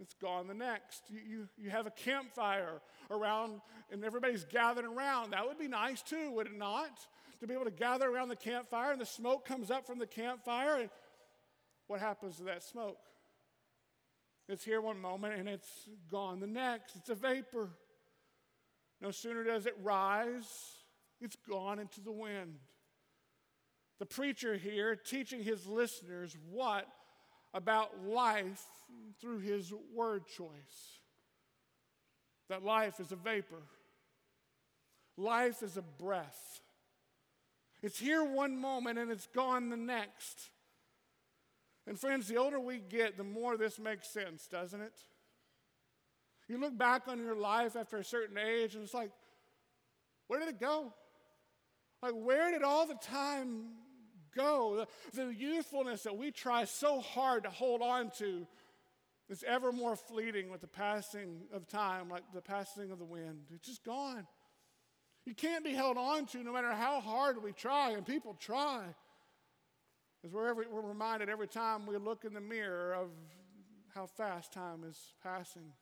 It's 0.00 0.14
gone 0.14 0.48
the 0.48 0.54
next. 0.54 1.02
You, 1.10 1.20
you, 1.24 1.48
you 1.56 1.70
have 1.70 1.86
a 1.86 1.90
campfire 1.92 2.80
around, 3.08 3.60
and 3.92 4.04
everybody's 4.04 4.44
gathered 4.44 4.86
around. 4.86 5.32
That 5.32 5.46
would 5.46 5.58
be 5.58 5.68
nice 5.68 6.02
too, 6.02 6.32
would 6.32 6.48
it 6.48 6.58
not? 6.58 7.06
To 7.40 7.46
be 7.46 7.54
able 7.54 7.64
to 7.64 7.70
gather 7.70 8.08
around 8.08 8.28
the 8.28 8.36
campfire, 8.36 8.92
and 8.92 9.00
the 9.00 9.06
smoke 9.06 9.46
comes 9.46 9.70
up 9.70 9.86
from 9.86 9.98
the 9.98 10.06
campfire. 10.06 10.80
And 10.80 10.90
what 11.86 12.00
happens 12.00 12.36
to 12.36 12.44
that 12.44 12.62
smoke? 12.62 12.98
It's 14.50 14.64
here 14.64 14.80
one 14.80 15.00
moment 15.00 15.38
and 15.38 15.48
it's 15.48 15.88
gone 16.10 16.40
the 16.40 16.46
next. 16.46 16.96
It's 16.96 17.08
a 17.08 17.14
vapor. 17.14 17.70
No 19.00 19.12
sooner 19.12 19.44
does 19.44 19.64
it 19.64 19.76
rise, 19.80 20.48
it's 21.20 21.36
gone 21.48 21.78
into 21.78 22.00
the 22.00 22.12
wind. 22.12 22.56
The 24.00 24.06
preacher 24.06 24.56
here 24.56 24.96
teaching 24.96 25.42
his 25.42 25.66
listeners 25.66 26.36
what 26.50 26.86
about 27.54 28.04
life 28.04 28.64
through 29.20 29.38
his 29.38 29.72
word 29.94 30.26
choice. 30.26 30.98
That 32.48 32.64
life 32.64 32.98
is 32.98 33.12
a 33.12 33.16
vapor, 33.16 33.62
life 35.16 35.62
is 35.62 35.76
a 35.76 35.82
breath. 35.82 36.60
It's 37.82 37.98
here 37.98 38.24
one 38.24 38.56
moment 38.56 38.98
and 38.98 39.10
it's 39.10 39.26
gone 39.26 39.70
the 39.70 39.76
next. 39.76 40.50
And 41.86 41.98
friends, 41.98 42.28
the 42.28 42.36
older 42.36 42.60
we 42.60 42.78
get, 42.78 43.16
the 43.16 43.24
more 43.24 43.56
this 43.56 43.78
makes 43.78 44.08
sense, 44.08 44.46
doesn't 44.46 44.80
it? 44.80 45.04
You 46.48 46.58
look 46.58 46.76
back 46.76 47.08
on 47.08 47.18
your 47.18 47.36
life 47.36 47.76
after 47.76 47.96
a 47.96 48.04
certain 48.04 48.36
age 48.36 48.74
and 48.74 48.84
it's 48.84 48.94
like, 48.94 49.10
where 50.26 50.40
did 50.40 50.48
it 50.48 50.60
go? 50.60 50.92
Like, 52.02 52.14
where 52.14 52.50
did 52.50 52.62
all 52.62 52.86
the 52.86 52.94
time 52.94 53.64
go? 54.36 54.86
The, 55.14 55.22
the 55.24 55.34
youthfulness 55.34 56.02
that 56.02 56.16
we 56.16 56.30
try 56.30 56.64
so 56.64 57.00
hard 57.00 57.44
to 57.44 57.50
hold 57.50 57.82
on 57.82 58.10
to 58.18 58.46
is 59.28 59.44
ever 59.44 59.70
more 59.70 59.96
fleeting 59.96 60.50
with 60.50 60.60
the 60.60 60.66
passing 60.66 61.42
of 61.52 61.68
time, 61.68 62.08
like 62.08 62.24
the 62.34 62.40
passing 62.40 62.90
of 62.90 62.98
the 62.98 63.04
wind. 63.04 63.46
It's 63.54 63.66
just 63.66 63.84
gone. 63.84 64.26
You 65.26 65.34
can't 65.34 65.64
be 65.64 65.72
held 65.72 65.96
on 65.96 66.26
to 66.26 66.42
no 66.42 66.52
matter 66.52 66.72
how 66.72 67.00
hard 67.00 67.42
we 67.42 67.52
try, 67.52 67.90
and 67.90 68.06
people 68.06 68.36
try. 68.38 68.84
As 70.24 70.32
we're, 70.32 70.48
every, 70.48 70.66
we're 70.66 70.82
reminded 70.82 71.28
every 71.28 71.48
time 71.48 71.86
we 71.86 71.96
look 71.96 72.24
in 72.24 72.34
the 72.34 72.40
mirror 72.40 72.94
of 72.94 73.08
how 73.94 74.06
fast 74.06 74.52
time 74.52 74.84
is 74.88 74.98
passing. 75.22 75.72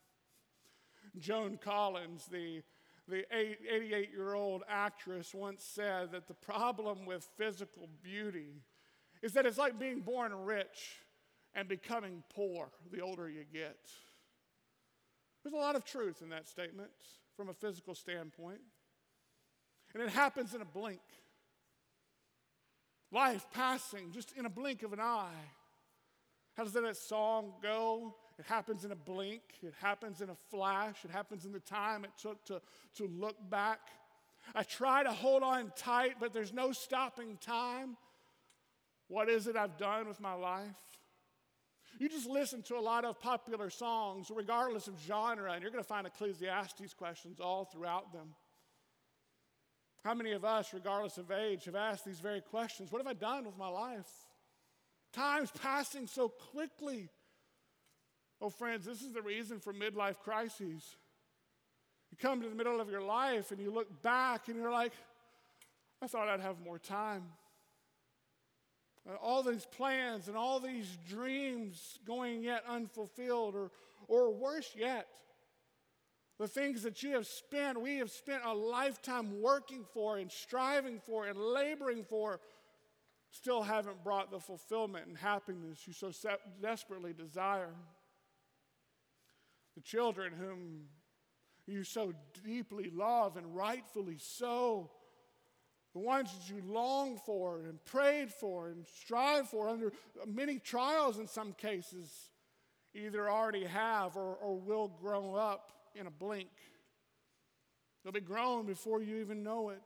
Joan 1.19 1.59
Collins, 1.61 2.27
the, 2.31 2.63
the 3.09 3.25
88 3.35 4.11
year 4.11 4.35
old 4.35 4.63
actress, 4.69 5.35
once 5.35 5.65
said 5.65 6.13
that 6.13 6.29
the 6.29 6.35
problem 6.35 7.05
with 7.05 7.29
physical 7.37 7.89
beauty 8.03 8.63
is 9.23 9.33
that 9.33 9.47
it's 9.47 9.59
like 9.59 9.79
being 9.79 10.01
born 10.01 10.33
rich 10.35 10.99
and 11.55 11.69
becoming 11.69 12.23
poor 12.35 12.69
the 12.93 13.01
older 13.01 13.29
you 13.29 13.45
get. 13.53 13.79
There's 15.43 15.55
a 15.55 15.57
lot 15.57 15.77
of 15.77 15.85
truth 15.85 16.23
in 16.23 16.29
that 16.31 16.49
statement 16.49 16.91
from 17.37 17.49
a 17.49 17.55
physical 17.55 17.95
standpoint. 17.95 18.61
And 19.95 20.03
it 20.03 20.11
happens 20.11 20.55
in 20.55 20.61
a 20.61 20.67
blink. 20.67 21.01
Life 23.11 23.47
passing 23.53 24.13
just 24.13 24.33
in 24.37 24.47
a 24.47 24.51
blink 24.51 24.83
of 24.83 24.93
an 24.93 25.01
eye. 25.01 25.45
How 26.57 26.65
does 26.65 26.73
that 26.73 26.97
song 26.97 27.53
go? 27.63 28.15
It 28.39 28.47
happens 28.47 28.85
in 28.85 28.93
a 28.93 28.97
blink, 28.97 29.43
it 29.63 29.75
happens 29.81 30.21
in 30.21 30.31
a 30.31 30.35
flash, 30.35 31.05
it 31.05 31.11
happens 31.11 31.45
in 31.45 31.53
the 31.53 31.61
time 31.61 32.05
it 32.05 32.11
took 32.21 32.45
to, 32.47 32.61
to 32.97 33.07
look 33.09 33.37
back. 33.51 33.81
I 34.55 34.63
try 34.63 35.03
to 35.03 35.11
hold 35.11 35.43
on 35.43 35.73
tight, 35.77 36.17
but 36.21 36.33
there's 36.33 36.53
no 36.53 36.73
stopping 36.73 37.39
time. 37.41 37.97
What 39.09 39.29
is 39.29 39.47
it 39.47 39.57
I've 39.57 39.77
done 39.77 40.07
with 40.07 40.21
my 40.21 40.35
life? 40.35 40.77
You 41.99 42.09
just 42.09 42.29
listen 42.29 42.63
to 42.63 42.77
a 42.77 42.81
lot 42.81 43.05
of 43.05 43.19
popular 43.19 43.71
songs, 43.71 44.31
regardless 44.33 44.87
of 44.87 44.95
genre, 45.05 45.53
and 45.53 45.63
you're 45.63 45.73
going 45.73 45.83
to 45.83 45.89
find 45.89 46.07
Ecclesiastes 46.07 46.95
questions 46.95 47.41
all 47.41 47.65
throughout 47.65 48.13
them. 48.13 48.35
How 50.09 50.15
many 50.15 50.33
of 50.33 50.43
us, 50.43 50.73
regardless 50.73 51.19
of 51.19 51.31
age, 51.31 51.67
have 51.67 51.75
asked 51.75 52.07
these 52.07 52.19
very 52.19 52.41
questions? 52.41 52.91
What 52.91 53.05
have 53.05 53.07
I 53.07 53.13
done 53.13 53.45
with 53.45 53.59
my 53.59 53.69
life? 53.69 54.11
Time's 55.13 55.51
passing 55.51 56.07
so 56.07 56.31
quickly. 56.31 57.11
Oh, 58.41 58.49
friends, 58.49 58.87
this 58.87 59.03
is 59.03 59.13
the 59.13 59.21
reason 59.21 59.61
for 59.61 59.75
midlife 59.75 60.17
crises. 60.25 60.97
You 62.11 62.17
come 62.17 62.41
to 62.41 62.49
the 62.49 62.55
middle 62.55 62.81
of 62.81 62.89
your 62.89 63.03
life 63.03 63.51
and 63.51 63.61
you 63.61 63.71
look 63.71 64.03
back 64.03 64.49
and 64.49 64.57
you're 64.57 64.73
like, 64.73 64.95
I 66.01 66.07
thought 66.07 66.27
I'd 66.27 66.41
have 66.41 66.59
more 66.59 66.79
time. 66.79 67.25
all 69.21 69.43
these 69.43 69.67
plans 69.67 70.27
and 70.27 70.39
all 70.39 70.59
these 70.59 70.97
dreams 71.07 71.99
going 72.07 72.43
yet 72.43 72.65
unfulfilled, 72.67 73.55
or, 73.55 73.71
or 74.09 74.31
worse 74.31 74.71
yet, 74.75 75.07
the 76.39 76.47
things 76.47 76.83
that 76.85 77.03
you 77.03 77.15
have 77.15 77.27
spent, 77.27 77.81
we 77.81 77.97
have 77.99 78.11
spent 78.11 78.45
a 78.45 78.55
lifetime 78.55 79.43
working 79.43 79.85
for 79.93 80.19
and 80.19 80.31
striving 80.31 81.01
for 81.01 81.27
and 81.27 81.37
laboring 81.37 82.05
for, 82.05 82.41
still 83.31 83.63
haven't 83.63 84.05
brought 84.05 84.31
the 84.31 84.39
fulfillment 84.39 85.07
and 85.07 85.17
happiness 85.17 85.87
you 85.87 85.93
so 85.93 86.13
desperately 86.63 87.13
desire. 87.13 87.75
The 89.75 89.83
children 89.83 90.33
whom 90.33 90.85
you 91.67 91.83
so 91.83 92.15
deeply 92.45 92.91
love 92.95 93.37
and 93.37 93.55
rightfully 93.55 94.17
so, 94.19 94.91
the 95.93 95.99
ones 95.99 96.31
that 96.33 96.55
you 96.55 96.63
long 96.65 97.19
for 97.27 97.61
and 97.61 97.85
prayed 97.85 98.31
for 98.31 98.69
and 98.69 98.87
strive 98.87 99.49
for 99.49 99.69
under 99.69 99.93
many 100.27 100.59
trials 100.59 101.19
in 101.19 101.27
some 101.27 101.53
cases, 101.53 102.31
either 102.95 103.29
already 103.29 103.65
have 103.65 104.17
or, 104.17 104.37
or 104.37 104.57
will 104.57 104.89
grow 104.89 105.35
up 105.35 105.73
in 105.99 106.07
a 106.07 106.11
blink. 106.11 106.51
They'll 108.03 108.13
be 108.13 108.21
grown 108.21 108.67
before 108.67 109.03
you 109.03 109.17
even 109.17 109.43
know 109.43 109.71
it. 109.71 109.83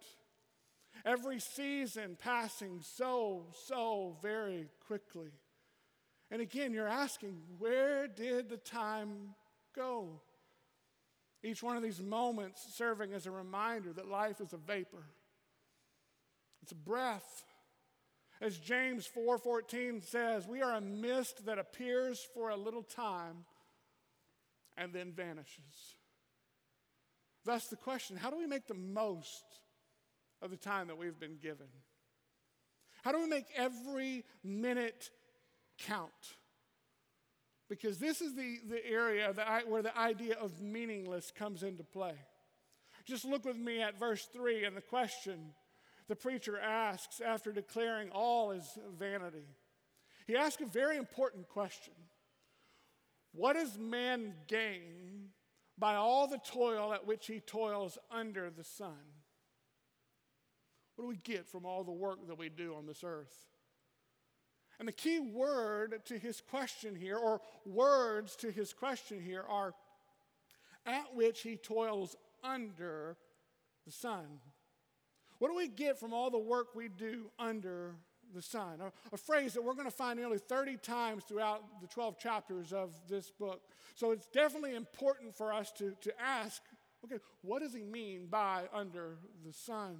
Every 1.04 1.40
season 1.40 2.16
passing 2.20 2.80
so, 2.82 3.46
so 3.66 4.16
very 4.22 4.68
quickly. 4.86 5.30
And 6.30 6.40
again, 6.40 6.72
you're 6.72 6.88
asking, 6.88 7.40
where 7.58 8.06
did 8.06 8.48
the 8.48 8.58
time 8.58 9.34
go? 9.74 10.20
Each 11.42 11.62
one 11.62 11.76
of 11.76 11.82
these 11.82 12.00
moments 12.00 12.64
serving 12.74 13.12
as 13.12 13.26
a 13.26 13.30
reminder 13.30 13.92
that 13.92 14.08
life 14.08 14.40
is 14.40 14.52
a 14.52 14.58
vapor. 14.58 15.04
It's 16.62 16.72
a 16.72 16.76
breath. 16.76 17.44
As 18.40 18.58
James 18.58 19.08
4:14 19.08 20.04
says, 20.04 20.46
we 20.46 20.62
are 20.62 20.74
a 20.74 20.80
mist 20.80 21.46
that 21.46 21.58
appears 21.58 22.26
for 22.34 22.50
a 22.50 22.56
little 22.56 22.82
time 22.82 23.44
and 24.76 24.92
then 24.92 25.12
vanishes. 25.12 25.96
Thus 27.44 27.66
the 27.66 27.76
question, 27.76 28.16
how 28.16 28.30
do 28.30 28.38
we 28.38 28.46
make 28.46 28.66
the 28.66 28.74
most 28.74 29.44
of 30.40 30.50
the 30.50 30.56
time 30.56 30.88
that 30.88 30.98
we've 30.98 31.18
been 31.18 31.38
given? 31.42 31.66
How 33.02 33.12
do 33.12 33.20
we 33.20 33.26
make 33.26 33.46
every 33.56 34.24
minute 34.44 35.10
count? 35.78 36.10
Because 37.68 37.98
this 37.98 38.20
is 38.20 38.34
the, 38.34 38.58
the 38.68 38.86
area 38.86 39.32
where 39.66 39.82
the 39.82 39.96
idea 39.98 40.34
of 40.34 40.60
meaningless 40.60 41.32
comes 41.36 41.62
into 41.62 41.82
play. 41.82 42.14
Just 43.04 43.24
look 43.24 43.44
with 43.44 43.56
me 43.56 43.82
at 43.82 43.98
verse 43.98 44.28
3 44.32 44.64
and 44.64 44.76
the 44.76 44.82
question 44.82 45.54
the 46.08 46.16
preacher 46.16 46.58
asks 46.58 47.20
after 47.20 47.52
declaring 47.52 48.10
all 48.10 48.52
is 48.52 48.78
vanity. 48.98 49.46
He 50.26 50.36
asks 50.36 50.62
a 50.62 50.66
very 50.66 50.96
important 50.96 51.48
question 51.48 51.94
What 53.32 53.54
does 53.54 53.78
man 53.78 54.34
gain 54.46 55.30
by 55.78 55.94
all 55.94 56.26
the 56.26 56.38
toil 56.38 56.92
at 56.92 57.06
which 57.06 57.26
he 57.26 57.40
toils 57.40 57.98
under 58.10 58.50
the 58.50 58.64
sun? 58.64 58.98
What 60.96 61.04
do 61.04 61.08
we 61.08 61.16
get 61.16 61.48
from 61.48 61.64
all 61.64 61.84
the 61.84 61.92
work 61.92 62.26
that 62.28 62.38
we 62.38 62.48
do 62.48 62.74
on 62.74 62.86
this 62.86 63.02
earth? 63.04 63.34
And 64.78 64.88
the 64.88 64.92
key 64.92 65.20
word 65.20 66.04
to 66.06 66.18
his 66.18 66.40
question 66.40 66.94
here, 66.94 67.16
or 67.16 67.40
words 67.64 68.36
to 68.36 68.50
his 68.50 68.72
question 68.72 69.20
here, 69.20 69.44
are 69.48 69.74
at 70.84 71.14
which 71.14 71.42
he 71.42 71.56
toils 71.56 72.16
under 72.42 73.16
the 73.86 73.92
sun. 73.92 74.40
What 75.38 75.48
do 75.48 75.56
we 75.56 75.68
get 75.68 75.98
from 75.98 76.12
all 76.12 76.30
the 76.30 76.38
work 76.38 76.74
we 76.74 76.88
do 76.88 77.30
under 77.38 77.96
the 78.34 78.42
sun? 78.42 78.80
A, 78.80 78.92
a 79.14 79.16
phrase 79.16 79.54
that 79.54 79.62
we're 79.62 79.74
going 79.74 79.86
to 79.86 79.90
find 79.90 80.18
nearly 80.18 80.38
30 80.38 80.76
times 80.78 81.24
throughout 81.24 81.62
the 81.80 81.88
12 81.88 82.18
chapters 82.18 82.72
of 82.72 82.92
this 83.08 83.30
book. 83.30 83.60
So 83.94 84.10
it's 84.10 84.26
definitely 84.26 84.74
important 84.74 85.36
for 85.36 85.52
us 85.52 85.70
to, 85.72 85.94
to 86.02 86.12
ask 86.20 86.62
okay, 87.04 87.18
what 87.42 87.62
does 87.62 87.74
he 87.74 87.82
mean 87.82 88.26
by 88.30 88.64
under 88.72 89.18
the 89.44 89.52
sun? 89.52 89.98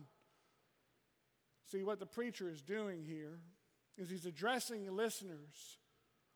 See, 1.70 1.82
what 1.82 1.98
the 1.98 2.06
preacher 2.06 2.48
is 2.48 2.62
doing 2.62 3.02
here 3.04 3.38
is 3.98 4.10
he's 4.10 4.26
addressing 4.26 4.94
listeners, 4.94 5.78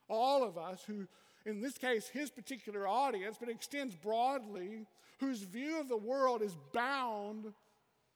all 0.08 0.42
of 0.42 0.58
us 0.58 0.82
who, 0.86 1.06
in 1.44 1.60
this 1.60 1.78
case, 1.78 2.08
his 2.08 2.30
particular 2.30 2.86
audience, 2.88 3.36
but 3.38 3.48
extends 3.48 3.94
broadly, 3.94 4.86
whose 5.20 5.42
view 5.42 5.80
of 5.80 5.88
the 5.88 5.96
world 5.96 6.42
is 6.42 6.56
bound 6.72 7.52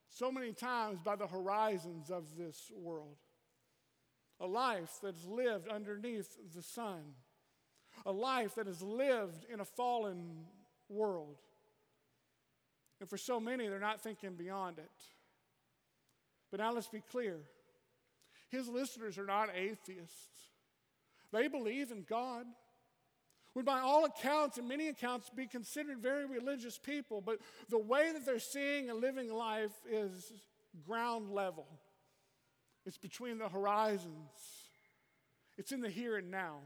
so 0.09 0.31
many 0.31 0.53
times 0.53 1.01
by 1.03 1.17
the 1.17 1.27
horizons 1.27 2.11
of 2.11 2.25
this 2.37 2.71
world. 2.77 3.17
A 4.41 4.47
life 4.47 4.99
that's 5.03 5.25
lived 5.27 5.69
underneath 5.69 6.37
the 6.55 6.63
sun, 6.63 7.03
a 8.07 8.13
life 8.13 8.55
that 8.55 8.67
is 8.67 8.83
lived 8.83 9.45
in 9.53 9.61
a 9.61 9.65
fallen 9.65 10.47
world. 10.89 11.37
And 13.01 13.09
for 13.09 13.19
so 13.19 13.39
many, 13.39 13.69
they're 13.69 13.79
not 13.79 14.01
thinking 14.01 14.35
beyond 14.35 14.79
it. 14.79 14.91
But 16.51 16.61
now 16.61 16.73
let's 16.73 16.89
be 16.89 17.03
clear 17.11 17.39
his 18.51 18.69
listeners 18.69 19.17
are 19.19 19.27
not 19.27 19.51
atheists, 19.55 20.51
they 21.33 21.47
believe 21.47 21.93
in 21.93 22.05
God 22.09 22.47
would, 23.55 23.65
by 23.65 23.81
all 23.81 24.05
accounts 24.05 24.59
and 24.59 24.69
many 24.69 24.89
accounts, 24.89 25.29
be 25.31 25.47
considered 25.47 25.99
very 25.99 26.25
religious 26.25 26.79
people, 26.79 27.21
but 27.21 27.39
the 27.69 27.79
way 27.79 28.13
that 28.13 28.25
they're 28.25 28.39
seeing 28.39 28.91
and 28.91 29.01
living 29.01 29.33
life 29.33 29.73
is 29.91 30.33
ground 30.87 31.31
level. 31.31 31.67
It's 32.87 32.99
between 32.99 33.39
the 33.39 33.49
horizons, 33.49 34.31
it's 35.59 35.73
in 35.73 35.81
the 35.81 35.91
here 35.91 36.17
and 36.17 36.31
now. 36.31 36.59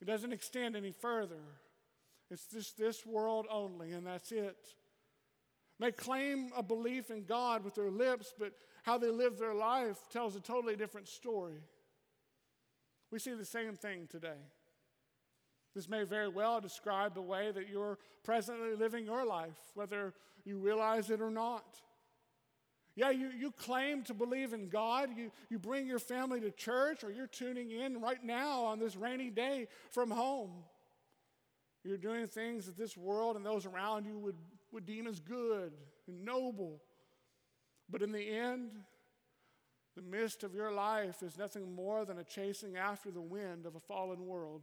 It 0.00 0.04
doesn't 0.04 0.32
extend 0.32 0.76
any 0.76 0.92
further. 0.92 1.40
It's 2.30 2.46
just 2.46 2.78
this 2.78 3.04
world 3.04 3.46
only, 3.50 3.92
and 3.92 4.06
that's 4.06 4.30
it. 4.30 4.56
They 5.80 5.92
claim 5.92 6.50
a 6.56 6.62
belief 6.62 7.10
in 7.10 7.24
God 7.24 7.64
with 7.64 7.74
their 7.74 7.90
lips, 7.90 8.32
but 8.38 8.52
how 8.82 8.98
they 8.98 9.10
live 9.10 9.38
their 9.38 9.54
life 9.54 9.96
tells 10.10 10.36
a 10.36 10.40
totally 10.40 10.76
different 10.76 11.08
story. 11.08 11.60
We 13.10 13.18
see 13.18 13.34
the 13.34 13.44
same 13.44 13.74
thing 13.74 14.06
today. 14.08 14.40
This 15.74 15.88
may 15.88 16.04
very 16.04 16.28
well 16.28 16.60
describe 16.60 17.14
the 17.14 17.22
way 17.22 17.50
that 17.52 17.68
you're 17.68 17.98
presently 18.24 18.74
living 18.74 19.04
your 19.04 19.24
life, 19.24 19.56
whether 19.74 20.14
you 20.44 20.58
realize 20.58 21.10
it 21.10 21.20
or 21.20 21.30
not. 21.30 21.80
Yeah, 22.98 23.10
you, 23.10 23.30
you 23.38 23.52
claim 23.52 24.02
to 24.04 24.12
believe 24.12 24.52
in 24.52 24.68
God. 24.68 25.10
You, 25.16 25.30
you 25.50 25.60
bring 25.60 25.86
your 25.86 26.00
family 26.00 26.40
to 26.40 26.50
church, 26.50 27.04
or 27.04 27.12
you're 27.12 27.28
tuning 27.28 27.70
in 27.70 28.00
right 28.00 28.22
now 28.24 28.64
on 28.64 28.80
this 28.80 28.96
rainy 28.96 29.30
day 29.30 29.68
from 29.92 30.10
home. 30.10 30.50
You're 31.84 31.96
doing 31.96 32.26
things 32.26 32.66
that 32.66 32.76
this 32.76 32.96
world 32.96 33.36
and 33.36 33.46
those 33.46 33.66
around 33.66 34.04
you 34.04 34.18
would, 34.18 34.34
would 34.72 34.84
deem 34.84 35.06
as 35.06 35.20
good 35.20 35.74
and 36.08 36.24
noble. 36.24 36.82
But 37.88 38.02
in 38.02 38.10
the 38.10 38.28
end, 38.28 38.70
the 39.94 40.02
mist 40.02 40.42
of 40.42 40.52
your 40.52 40.72
life 40.72 41.22
is 41.22 41.38
nothing 41.38 41.72
more 41.72 42.04
than 42.04 42.18
a 42.18 42.24
chasing 42.24 42.76
after 42.76 43.12
the 43.12 43.20
wind 43.20 43.64
of 43.64 43.76
a 43.76 43.80
fallen 43.80 44.26
world. 44.26 44.62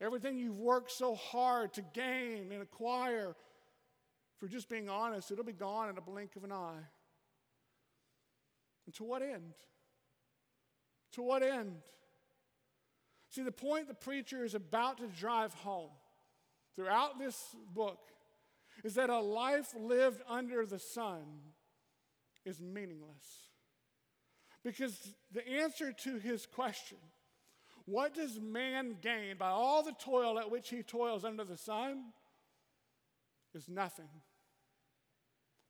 Everything 0.00 0.36
you've 0.36 0.58
worked 0.58 0.90
so 0.90 1.14
hard 1.14 1.74
to 1.74 1.82
gain 1.94 2.50
and 2.50 2.60
acquire, 2.60 3.36
for 4.40 4.48
just 4.48 4.68
being 4.68 4.88
honest, 4.88 5.30
it'll 5.30 5.44
be 5.44 5.52
gone 5.52 5.90
in 5.90 5.96
a 5.96 6.00
blink 6.00 6.34
of 6.34 6.42
an 6.42 6.50
eye. 6.50 6.82
And 8.86 8.94
to 8.96 9.04
what 9.04 9.22
end? 9.22 9.54
To 11.12 11.22
what 11.22 11.42
end? 11.42 11.76
See, 13.30 13.42
the 13.42 13.52
point 13.52 13.88
the 13.88 13.94
preacher 13.94 14.44
is 14.44 14.54
about 14.54 14.98
to 14.98 15.06
drive 15.06 15.54
home 15.54 15.90
throughout 16.74 17.18
this 17.18 17.54
book 17.74 17.98
is 18.82 18.94
that 18.94 19.10
a 19.10 19.20
life 19.20 19.74
lived 19.78 20.22
under 20.28 20.66
the 20.66 20.78
sun 20.78 21.22
is 22.44 22.60
meaningless. 22.60 23.50
Because 24.64 25.14
the 25.32 25.46
answer 25.46 25.92
to 25.92 26.18
his 26.18 26.46
question, 26.46 26.98
what 27.84 28.14
does 28.14 28.40
man 28.40 28.96
gain 29.00 29.36
by 29.38 29.48
all 29.48 29.82
the 29.82 29.94
toil 29.98 30.38
at 30.38 30.50
which 30.50 30.68
he 30.68 30.82
toils 30.82 31.24
under 31.24 31.44
the 31.44 31.56
sun? 31.56 32.12
Is 33.52 33.68
nothing. 33.68 34.08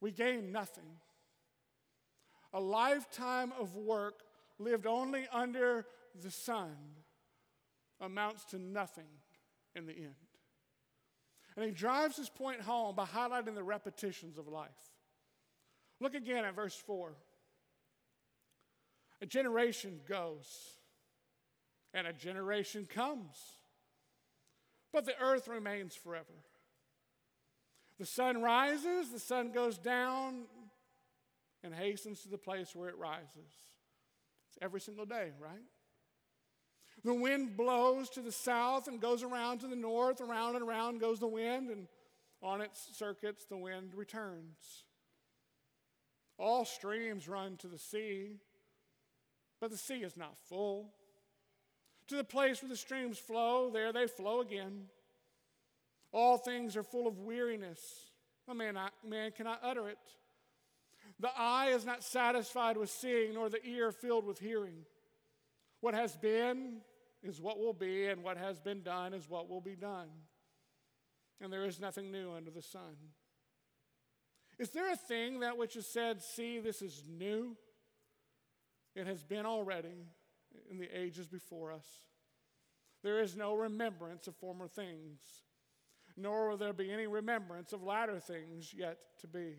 We 0.02 0.10
gain 0.10 0.52
nothing. 0.52 0.98
A 2.52 2.60
lifetime 2.60 3.52
of 3.58 3.76
work 3.76 4.22
lived 4.58 4.86
only 4.86 5.26
under 5.32 5.86
the 6.20 6.30
sun 6.30 6.76
amounts 8.00 8.44
to 8.46 8.58
nothing 8.58 9.06
in 9.74 9.86
the 9.86 9.92
end. 9.92 10.14
And 11.56 11.64
he 11.64 11.70
drives 11.70 12.16
his 12.16 12.28
point 12.28 12.60
home 12.60 12.94
by 12.94 13.04
highlighting 13.04 13.54
the 13.54 13.62
repetitions 13.62 14.38
of 14.38 14.48
life. 14.48 14.70
Look 16.00 16.14
again 16.14 16.44
at 16.44 16.54
verse 16.54 16.74
4. 16.74 17.12
A 19.22 19.26
generation 19.26 20.00
goes 20.08 20.46
and 21.92 22.06
a 22.06 22.12
generation 22.12 22.86
comes. 22.86 23.36
But 24.92 25.04
the 25.04 25.20
earth 25.20 25.48
remains 25.48 25.94
forever. 25.94 26.24
The 27.98 28.06
sun 28.06 28.42
rises, 28.42 29.10
the 29.10 29.20
sun 29.20 29.52
goes 29.52 29.76
down, 29.78 30.44
and 31.62 31.74
hastens 31.74 32.22
to 32.22 32.28
the 32.28 32.38
place 32.38 32.74
where 32.74 32.88
it 32.88 32.98
rises. 32.98 33.28
It's 34.48 34.58
every 34.62 34.80
single 34.80 35.06
day, 35.06 35.30
right? 35.40 35.62
The 37.04 37.14
wind 37.14 37.56
blows 37.56 38.10
to 38.10 38.20
the 38.20 38.32
south 38.32 38.88
and 38.88 39.00
goes 39.00 39.22
around 39.22 39.58
to 39.60 39.68
the 39.68 39.76
north, 39.76 40.20
around 40.20 40.56
and 40.56 40.64
around 40.64 41.00
goes 41.00 41.18
the 41.18 41.26
wind, 41.26 41.70
and 41.70 41.86
on 42.42 42.60
its 42.60 42.88
circuits 42.96 43.46
the 43.46 43.56
wind 43.56 43.94
returns. 43.94 44.84
All 46.38 46.64
streams 46.64 47.28
run 47.28 47.56
to 47.58 47.68
the 47.68 47.78
sea, 47.78 48.36
but 49.60 49.70
the 49.70 49.76
sea 49.76 50.02
is 50.02 50.16
not 50.16 50.36
full 50.48 50.92
to 52.10 52.16
the 52.16 52.24
place 52.24 52.60
where 52.60 52.68
the 52.68 52.76
streams 52.76 53.18
flow, 53.18 53.70
there 53.70 53.92
they 53.92 54.08
flow 54.08 54.40
again. 54.40 54.86
All 56.10 56.36
things 56.36 56.76
are 56.76 56.82
full 56.82 57.06
of 57.06 57.20
weariness. 57.20 57.80
A 58.48 58.54
man, 58.54 58.76
man 59.06 59.30
cannot 59.30 59.60
utter 59.62 59.88
it. 59.88 59.98
The 61.20 61.30
eye 61.36 61.68
is 61.74 61.84
not 61.84 62.02
satisfied 62.02 62.78
with 62.78 62.88
seeing, 62.88 63.34
nor 63.34 63.50
the 63.50 63.64
ear 63.64 63.92
filled 63.92 64.24
with 64.24 64.38
hearing. 64.38 64.86
What 65.80 65.94
has 65.94 66.16
been 66.16 66.78
is 67.22 67.40
what 67.40 67.58
will 67.58 67.74
be, 67.74 68.06
and 68.06 68.22
what 68.22 68.38
has 68.38 68.58
been 68.58 68.82
done 68.82 69.12
is 69.12 69.28
what 69.28 69.48
will 69.48 69.60
be 69.60 69.76
done. 69.76 70.08
And 71.42 71.52
there 71.52 71.66
is 71.66 71.78
nothing 71.78 72.10
new 72.10 72.32
under 72.32 72.50
the 72.50 72.62
sun. 72.62 72.96
Is 74.58 74.70
there 74.70 74.90
a 74.90 74.96
thing 74.96 75.40
that 75.40 75.58
which 75.58 75.76
is 75.76 75.86
said, 75.86 76.22
See, 76.22 76.58
this 76.58 76.80
is 76.80 77.04
new? 77.06 77.54
It 78.94 79.06
has 79.06 79.22
been 79.22 79.46
already 79.46 80.06
in 80.70 80.78
the 80.78 80.88
ages 80.98 81.28
before 81.28 81.70
us. 81.72 81.86
There 83.02 83.20
is 83.20 83.36
no 83.36 83.54
remembrance 83.54 84.26
of 84.26 84.36
former 84.36 84.68
things, 84.68 85.20
nor 86.16 86.48
will 86.48 86.56
there 86.56 86.72
be 86.72 86.90
any 86.90 87.06
remembrance 87.06 87.72
of 87.72 87.82
latter 87.82 88.20
things 88.20 88.74
yet 88.74 88.98
to 89.20 89.26
be 89.26 89.54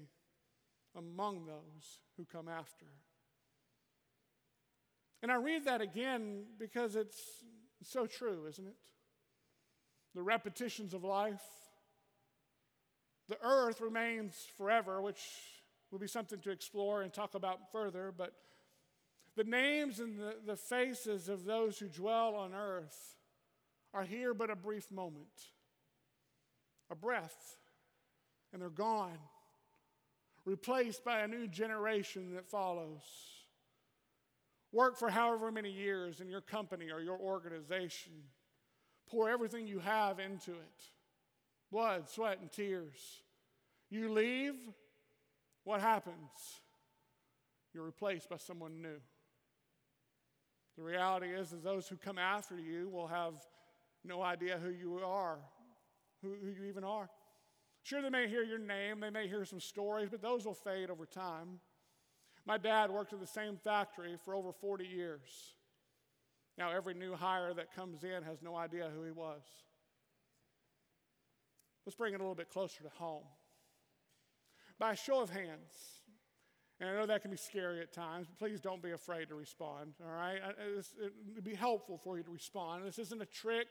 among 0.95 1.45
those 1.45 1.99
who 2.17 2.25
come 2.25 2.47
after. 2.47 2.85
And 5.23 5.31
I 5.31 5.35
read 5.35 5.65
that 5.65 5.81
again 5.81 6.43
because 6.57 6.95
it's 6.95 7.21
so 7.83 8.05
true, 8.05 8.47
isn't 8.47 8.67
it? 8.67 8.75
The 10.15 10.23
repetitions 10.23 10.93
of 10.93 11.03
life. 11.03 11.41
The 13.29 13.37
earth 13.41 13.79
remains 13.79 14.35
forever, 14.57 15.01
which 15.01 15.21
will 15.91 15.99
be 15.99 16.07
something 16.07 16.39
to 16.39 16.51
explore 16.51 17.01
and 17.01 17.13
talk 17.13 17.35
about 17.35 17.71
further, 17.71 18.13
but 18.15 18.33
the 19.35 19.43
names 19.43 19.99
and 19.99 20.19
the, 20.19 20.35
the 20.45 20.55
faces 20.55 21.29
of 21.29 21.45
those 21.45 21.79
who 21.79 21.87
dwell 21.87 22.35
on 22.35 22.53
earth 22.53 23.15
are 23.93 24.03
here 24.03 24.33
but 24.33 24.49
a 24.49 24.55
brief 24.55 24.91
moment, 24.91 25.27
a 26.89 26.95
breath, 26.95 27.57
and 28.51 28.61
they're 28.61 28.69
gone, 28.69 29.17
replaced 30.45 31.03
by 31.03 31.19
a 31.19 31.27
new 31.27 31.47
generation 31.47 32.33
that 32.35 32.49
follows. 32.49 33.01
Work 34.71 34.97
for 34.97 35.09
however 35.09 35.51
many 35.51 35.71
years 35.71 36.21
in 36.21 36.29
your 36.29 36.41
company 36.41 36.91
or 36.91 37.01
your 37.01 37.19
organization. 37.19 38.13
Pour 39.09 39.29
everything 39.29 39.67
you 39.67 39.79
have 39.79 40.19
into 40.19 40.51
it 40.51 40.83
blood, 41.71 42.09
sweat, 42.09 42.39
and 42.41 42.51
tears. 42.51 43.21
You 43.89 44.11
leave, 44.11 44.55
what 45.63 45.79
happens? 45.79 46.59
You're 47.73 47.85
replaced 47.85 48.29
by 48.29 48.37
someone 48.37 48.81
new. 48.81 48.99
The 50.77 50.83
reality 50.83 51.27
is, 51.27 51.53
is 51.53 51.61
those 51.61 51.87
who 51.87 51.95
come 51.95 52.17
after 52.17 52.59
you 52.59 52.89
will 52.89 53.07
have 53.07 53.35
no 54.03 54.21
idea 54.21 54.59
who 54.61 54.69
you 54.71 54.99
are, 55.05 55.39
who, 56.21 56.35
who 56.41 56.49
you 56.49 56.65
even 56.65 56.83
are. 56.83 57.09
Sure, 57.83 58.01
they 58.01 58.09
may 58.09 58.27
hear 58.27 58.43
your 58.43 58.59
name, 58.59 58.99
they 58.99 59.09
may 59.09 59.27
hear 59.27 59.43
some 59.43 59.59
stories, 59.59 60.09
but 60.09 60.21
those 60.21 60.45
will 60.45 60.53
fade 60.53 60.89
over 60.89 61.05
time. 61.05 61.59
My 62.45 62.57
dad 62.57 62.91
worked 62.91 63.13
in 63.13 63.19
the 63.19 63.27
same 63.27 63.57
factory 63.57 64.15
for 64.23 64.35
over 64.35 64.51
40 64.51 64.85
years. 64.85 65.55
Now, 66.57 66.71
every 66.71 66.93
new 66.93 67.15
hire 67.15 67.53
that 67.53 67.73
comes 67.73 68.03
in 68.03 68.23
has 68.23 68.41
no 68.41 68.55
idea 68.55 68.89
who 68.95 69.03
he 69.03 69.11
was. 69.11 69.41
Let's 71.85 71.95
bring 71.95 72.13
it 72.13 72.17
a 72.17 72.23
little 72.23 72.35
bit 72.35 72.49
closer 72.49 72.83
to 72.83 72.89
home. 72.89 73.23
By 74.77 74.91
a 74.91 74.95
show 74.95 75.21
of 75.21 75.29
hands, 75.29 76.01
and 76.79 76.89
I 76.89 76.93
know 76.93 77.05
that 77.05 77.21
can 77.21 77.31
be 77.31 77.37
scary 77.37 77.79
at 77.81 77.93
times, 77.93 78.27
but 78.27 78.37
please 78.37 78.59
don't 78.59 78.81
be 78.81 78.91
afraid 78.91 79.29
to 79.29 79.35
respond, 79.35 79.93
all 80.03 80.11
right? 80.11 80.39
It 80.59 81.13
would 81.35 81.43
be 81.43 81.55
helpful 81.55 81.99
for 82.03 82.17
you 82.17 82.23
to 82.23 82.31
respond. 82.31 82.85
This 82.85 82.99
isn't 82.99 83.21
a 83.21 83.27
trick. 83.27 83.67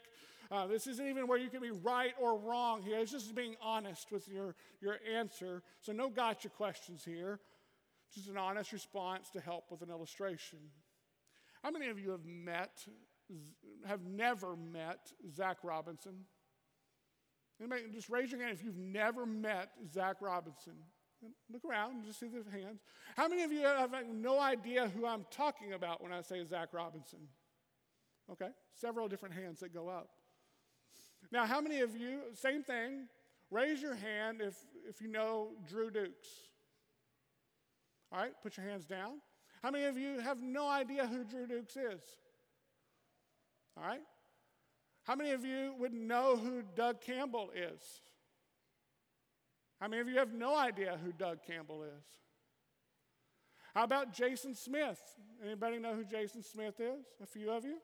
Uh, 0.51 0.67
this 0.67 0.87
isn't 0.89 1.07
even 1.07 1.29
where 1.29 1.39
you 1.39 1.49
can 1.49 1.61
be 1.61 1.71
right 1.71 2.13
or 2.21 2.37
wrong 2.37 2.83
here. 2.83 2.99
It's 2.99 3.13
just 3.13 3.35
being 3.35 3.55
honest 3.63 4.11
with 4.11 4.29
your, 4.29 4.57
your 4.81 4.97
answer. 5.17 5.63
So, 5.81 5.93
no 5.93 6.11
gotcha 6.11 6.49
questions 6.49 7.05
here. 7.05 7.39
Just 8.13 8.29
an 8.29 8.37
honest 8.37 8.73
response 8.73 9.31
to 9.31 9.41
help 9.41 9.71
with 9.71 9.83
an 9.83 9.91
illustration. 9.91 10.59
How 11.63 11.71
many 11.71 11.89
of 11.89 12.01
you 12.01 12.11
have 12.11 12.25
met, 12.25 12.85
have 13.87 14.05
never 14.05 14.57
met 14.57 15.13
Zach 15.33 15.59
Robinson? 15.63 16.25
Anybody, 17.61 17.83
just 17.93 18.09
raise 18.09 18.33
your 18.33 18.41
hand 18.41 18.53
if 18.53 18.65
you've 18.65 18.77
never 18.77 19.27
met 19.27 19.71
Zach 19.93 20.17
Robinson. 20.21 20.75
Look 21.53 21.65
around 21.65 21.97
and 21.97 22.05
just 22.05 22.19
see 22.19 22.29
the 22.29 22.51
hands. 22.51 22.81
How 23.17 23.29
many 23.29 23.43
of 23.43 23.53
you 23.53 23.61
have 23.61 23.93
no 24.13 24.41
idea 24.41 24.89
who 24.89 25.07
I'm 25.07 25.27
talking 25.31 25.75
about 25.75 26.03
when 26.03 26.13
I 26.13 26.23
say 26.23 26.43
Zach 26.45 26.71
Robinson? 26.73 27.21
Okay, 28.33 28.49
several 28.75 29.07
different 29.07 29.35
hands 29.35 29.61
that 29.61 29.75
go 29.75 29.89
up. 29.89 30.09
Now, 31.33 31.47
how 31.47 31.61
many 31.61 31.81
of 31.81 31.97
you, 31.97 32.21
same 32.35 32.63
thing, 32.63 33.07
raise 33.51 33.81
your 33.81 33.95
hand 33.95 34.41
if, 34.41 34.55
if 34.89 35.01
you 35.01 35.09
know 35.09 35.51
Drew 35.69 35.91
Dukes? 35.91 36.29
All 38.13 38.19
right, 38.19 38.33
put 38.43 38.57
your 38.57 38.67
hands 38.67 38.87
down. 38.87 39.21
How 39.63 39.71
many 39.71 39.85
of 39.85 39.97
you 39.97 40.19
have 40.19 40.43
no 40.43 40.69
idea 40.69 41.07
who 41.07 41.23
Drew 41.23 41.47
Dukes 41.47 41.77
is? 41.77 42.03
All 43.77 43.85
right. 43.85 44.01
How 45.05 45.15
many 45.15 45.31
of 45.31 45.45
you 45.45 45.75
would 45.79 45.93
know 45.93 46.37
who 46.37 46.63
Doug 46.75 47.01
Campbell 47.01 47.51
is? 47.55 47.81
How 49.81 49.89
many 49.89 50.03
of 50.03 50.09
you 50.09 50.19
have 50.19 50.33
no 50.33 50.57
idea 50.57 50.99
who 51.03 51.13
Doug 51.13 51.39
Campbell 51.47 51.85
is? 51.85 52.05
How 53.75 53.85
about 53.85 54.13
Jason 54.13 54.55
Smith? 54.55 55.01
Anybody 55.45 55.79
know 55.79 55.95
who 55.95 56.05
Jason 56.05 56.43
Smith 56.43 56.81
is? 56.81 57.07
A 57.23 57.27
few 57.27 57.51
of 57.51 57.65
you? 57.65 57.79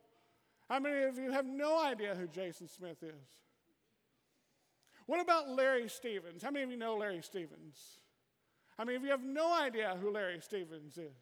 How 0.68 0.80
many 0.80 1.04
of 1.04 1.16
you 1.18 1.30
have 1.30 1.46
no 1.46 1.82
idea 1.82 2.14
who 2.14 2.26
Jason 2.26 2.68
Smith 2.68 3.02
is? 3.02 3.28
What 5.06 5.20
about 5.20 5.48
Larry 5.48 5.88
Stevens? 5.88 6.42
How 6.42 6.50
many 6.50 6.64
of 6.64 6.70
you 6.70 6.76
know 6.76 6.96
Larry 6.96 7.22
Stevens? 7.22 8.00
How 8.76 8.84
many 8.84 8.96
of 8.96 9.04
you 9.04 9.10
have 9.10 9.22
no 9.22 9.54
idea 9.54 9.96
who 10.00 10.10
Larry 10.10 10.40
Stevens 10.40 10.98
is? 10.98 11.14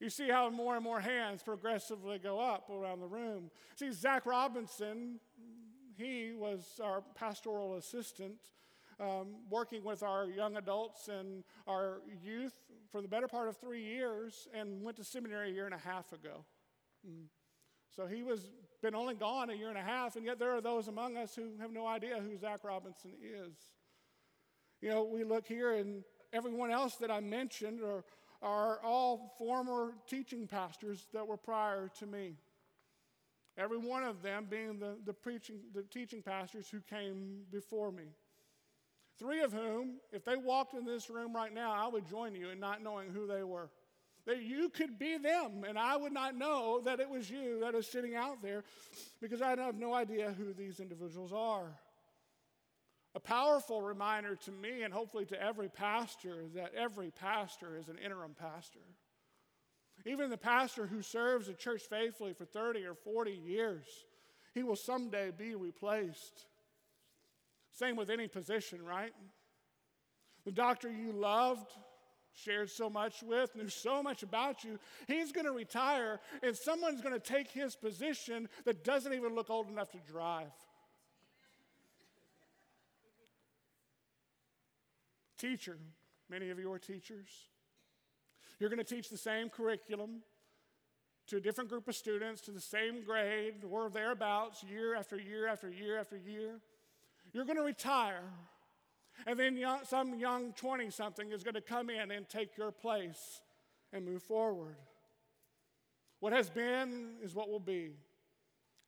You 0.00 0.10
see 0.10 0.28
how 0.28 0.48
more 0.48 0.76
and 0.76 0.84
more 0.84 1.00
hands 1.00 1.42
progressively 1.42 2.18
go 2.18 2.38
up 2.38 2.70
around 2.70 3.00
the 3.00 3.06
room. 3.06 3.50
See, 3.74 3.90
Zach 3.90 4.26
Robinson, 4.26 5.18
he 5.96 6.32
was 6.32 6.80
our 6.82 7.02
pastoral 7.16 7.76
assistant 7.76 8.36
um, 9.00 9.36
working 9.50 9.82
with 9.82 10.04
our 10.04 10.26
young 10.26 10.56
adults 10.56 11.08
and 11.08 11.42
our 11.66 12.00
youth 12.22 12.54
for 12.90 13.02
the 13.02 13.08
better 13.08 13.26
part 13.26 13.48
of 13.48 13.56
three 13.56 13.82
years 13.82 14.46
and 14.54 14.82
went 14.82 14.96
to 14.96 15.04
seminary 15.04 15.50
a 15.50 15.52
year 15.52 15.66
and 15.66 15.74
a 15.74 15.78
half 15.78 16.12
ago. 16.12 16.44
Mm. 17.06 17.26
So 17.98 18.06
he 18.06 18.22
was 18.22 18.48
been 18.80 18.94
only 18.94 19.16
gone 19.16 19.50
a 19.50 19.54
year 19.54 19.70
and 19.70 19.76
a 19.76 19.82
half, 19.82 20.14
and 20.14 20.24
yet 20.24 20.38
there 20.38 20.54
are 20.54 20.60
those 20.60 20.86
among 20.86 21.16
us 21.16 21.34
who 21.34 21.48
have 21.60 21.72
no 21.72 21.84
idea 21.84 22.20
who 22.20 22.38
Zach 22.38 22.62
Robinson 22.62 23.10
is. 23.20 23.56
You 24.80 24.90
know, 24.90 25.02
we 25.02 25.24
look 25.24 25.48
here, 25.48 25.72
and 25.72 26.04
everyone 26.32 26.70
else 26.70 26.94
that 26.98 27.10
I 27.10 27.18
mentioned 27.18 27.80
are, 27.82 28.04
are 28.40 28.80
all 28.84 29.34
former 29.36 29.94
teaching 30.06 30.46
pastors 30.46 31.08
that 31.12 31.26
were 31.26 31.36
prior 31.36 31.90
to 31.98 32.06
me. 32.06 32.34
Every 33.56 33.78
one 33.78 34.04
of 34.04 34.22
them 34.22 34.46
being 34.48 34.78
the, 34.78 34.94
the, 35.04 35.12
preaching, 35.12 35.56
the 35.74 35.82
teaching 35.82 36.22
pastors 36.22 36.68
who 36.70 36.78
came 36.82 37.40
before 37.50 37.90
me. 37.90 38.04
Three 39.18 39.40
of 39.40 39.52
whom, 39.52 39.94
if 40.12 40.24
they 40.24 40.36
walked 40.36 40.74
in 40.74 40.84
this 40.84 41.10
room 41.10 41.34
right 41.34 41.52
now, 41.52 41.72
I 41.72 41.88
would 41.88 42.08
join 42.08 42.36
you 42.36 42.50
in 42.50 42.60
not 42.60 42.80
knowing 42.80 43.10
who 43.10 43.26
they 43.26 43.42
were. 43.42 43.70
That 44.28 44.42
you 44.42 44.68
could 44.68 44.98
be 44.98 45.16
them, 45.16 45.64
and 45.66 45.78
I 45.78 45.96
would 45.96 46.12
not 46.12 46.36
know 46.36 46.82
that 46.84 47.00
it 47.00 47.08
was 47.08 47.30
you 47.30 47.60
that 47.60 47.74
is 47.74 47.86
sitting 47.86 48.14
out 48.14 48.42
there 48.42 48.62
because 49.22 49.40
I 49.40 49.56
have 49.56 49.76
no 49.76 49.94
idea 49.94 50.34
who 50.36 50.52
these 50.52 50.80
individuals 50.80 51.32
are. 51.32 51.72
A 53.14 53.20
powerful 53.20 53.80
reminder 53.80 54.36
to 54.36 54.52
me, 54.52 54.82
and 54.82 54.92
hopefully 54.92 55.24
to 55.24 55.42
every 55.42 55.70
pastor, 55.70 56.44
that 56.54 56.74
every 56.74 57.10
pastor 57.10 57.78
is 57.78 57.88
an 57.88 57.96
interim 58.04 58.34
pastor. 58.38 58.84
Even 60.04 60.28
the 60.28 60.36
pastor 60.36 60.86
who 60.86 61.00
serves 61.00 61.48
a 61.48 61.54
church 61.54 61.84
faithfully 61.88 62.34
for 62.34 62.44
30 62.44 62.84
or 62.84 62.94
40 62.94 63.30
years, 63.32 63.86
he 64.52 64.62
will 64.62 64.76
someday 64.76 65.30
be 65.30 65.54
replaced. 65.54 66.44
Same 67.72 67.96
with 67.96 68.10
any 68.10 68.28
position, 68.28 68.84
right? 68.84 69.14
The 70.44 70.52
doctor 70.52 70.90
you 70.90 71.12
loved, 71.12 71.72
shared 72.44 72.70
so 72.70 72.88
much 72.88 73.22
with, 73.22 73.54
knew 73.56 73.68
so 73.68 74.02
much 74.02 74.22
about 74.22 74.64
you, 74.64 74.78
he's 75.06 75.32
going 75.32 75.46
to 75.46 75.52
retire 75.52 76.20
and 76.42 76.56
someone's 76.56 77.00
going 77.00 77.14
to 77.14 77.20
take 77.20 77.50
his 77.50 77.74
position 77.74 78.48
that 78.64 78.84
doesn't 78.84 79.12
even 79.12 79.34
look 79.34 79.50
old 79.50 79.68
enough 79.68 79.90
to 79.92 79.98
drive. 80.10 80.52
Teacher, 85.38 85.78
many 86.28 86.50
of 86.50 86.58
you 86.58 86.72
are 86.72 86.78
teachers. 86.78 87.28
You're 88.58 88.70
going 88.70 88.84
to 88.84 88.94
teach 88.94 89.08
the 89.08 89.18
same 89.18 89.48
curriculum 89.48 90.22
to 91.28 91.36
a 91.36 91.40
different 91.40 91.70
group 91.70 91.86
of 91.86 91.94
students, 91.94 92.40
to 92.42 92.50
the 92.50 92.60
same 92.60 93.04
grade, 93.04 93.62
or 93.70 93.88
thereabouts, 93.90 94.64
year 94.64 94.96
after 94.96 95.16
year 95.16 95.46
after 95.46 95.70
year 95.70 95.98
after 95.98 96.16
year. 96.16 96.58
You're 97.32 97.44
going 97.44 97.58
to 97.58 97.62
retire. 97.62 98.24
And 99.26 99.38
then 99.38 99.56
young, 99.56 99.80
some 99.84 100.14
young 100.14 100.52
20 100.52 100.90
something 100.90 101.32
is 101.32 101.42
going 101.42 101.54
to 101.54 101.60
come 101.60 101.90
in 101.90 102.10
and 102.10 102.28
take 102.28 102.56
your 102.56 102.70
place 102.70 103.40
and 103.92 104.04
move 104.04 104.22
forward. 104.22 104.76
What 106.20 106.32
has 106.32 106.50
been 106.50 107.16
is 107.22 107.34
what 107.34 107.48
will 107.48 107.60
be, 107.60 107.92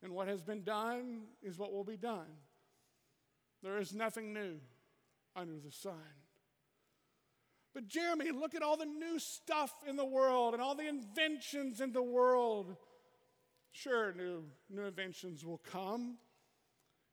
and 0.02 0.12
what 0.12 0.28
has 0.28 0.42
been 0.42 0.62
done 0.62 1.22
is 1.42 1.58
what 1.58 1.72
will 1.72 1.84
be 1.84 1.96
done. 1.96 2.26
There 3.62 3.78
is 3.78 3.94
nothing 3.94 4.32
new 4.32 4.56
under 5.36 5.58
the 5.58 5.70
sun. 5.70 5.94
But, 7.72 7.86
Jeremy, 7.86 8.32
look 8.32 8.54
at 8.56 8.62
all 8.62 8.76
the 8.76 8.84
new 8.84 9.18
stuff 9.20 9.72
in 9.86 9.94
the 9.94 10.04
world 10.04 10.54
and 10.54 10.62
all 10.62 10.74
the 10.74 10.88
inventions 10.88 11.80
in 11.80 11.92
the 11.92 12.02
world. 12.02 12.74
Sure, 13.70 14.12
new, 14.12 14.44
new 14.68 14.86
inventions 14.86 15.44
will 15.44 15.58
come. 15.70 16.16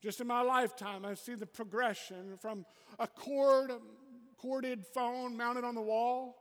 Just 0.08 0.22
in 0.22 0.28
my 0.28 0.39
lifetime, 0.39 1.04
I 1.04 1.15
see 1.15 1.36
the 1.36 1.46
progression 1.46 2.38
from 2.39 2.65
a 2.98 3.08
cord 3.08 3.74
corded 4.38 4.86
phone 4.86 5.36
mounted 5.36 5.65
on 5.65 5.76
the 5.76 5.82
wall? 5.82 6.38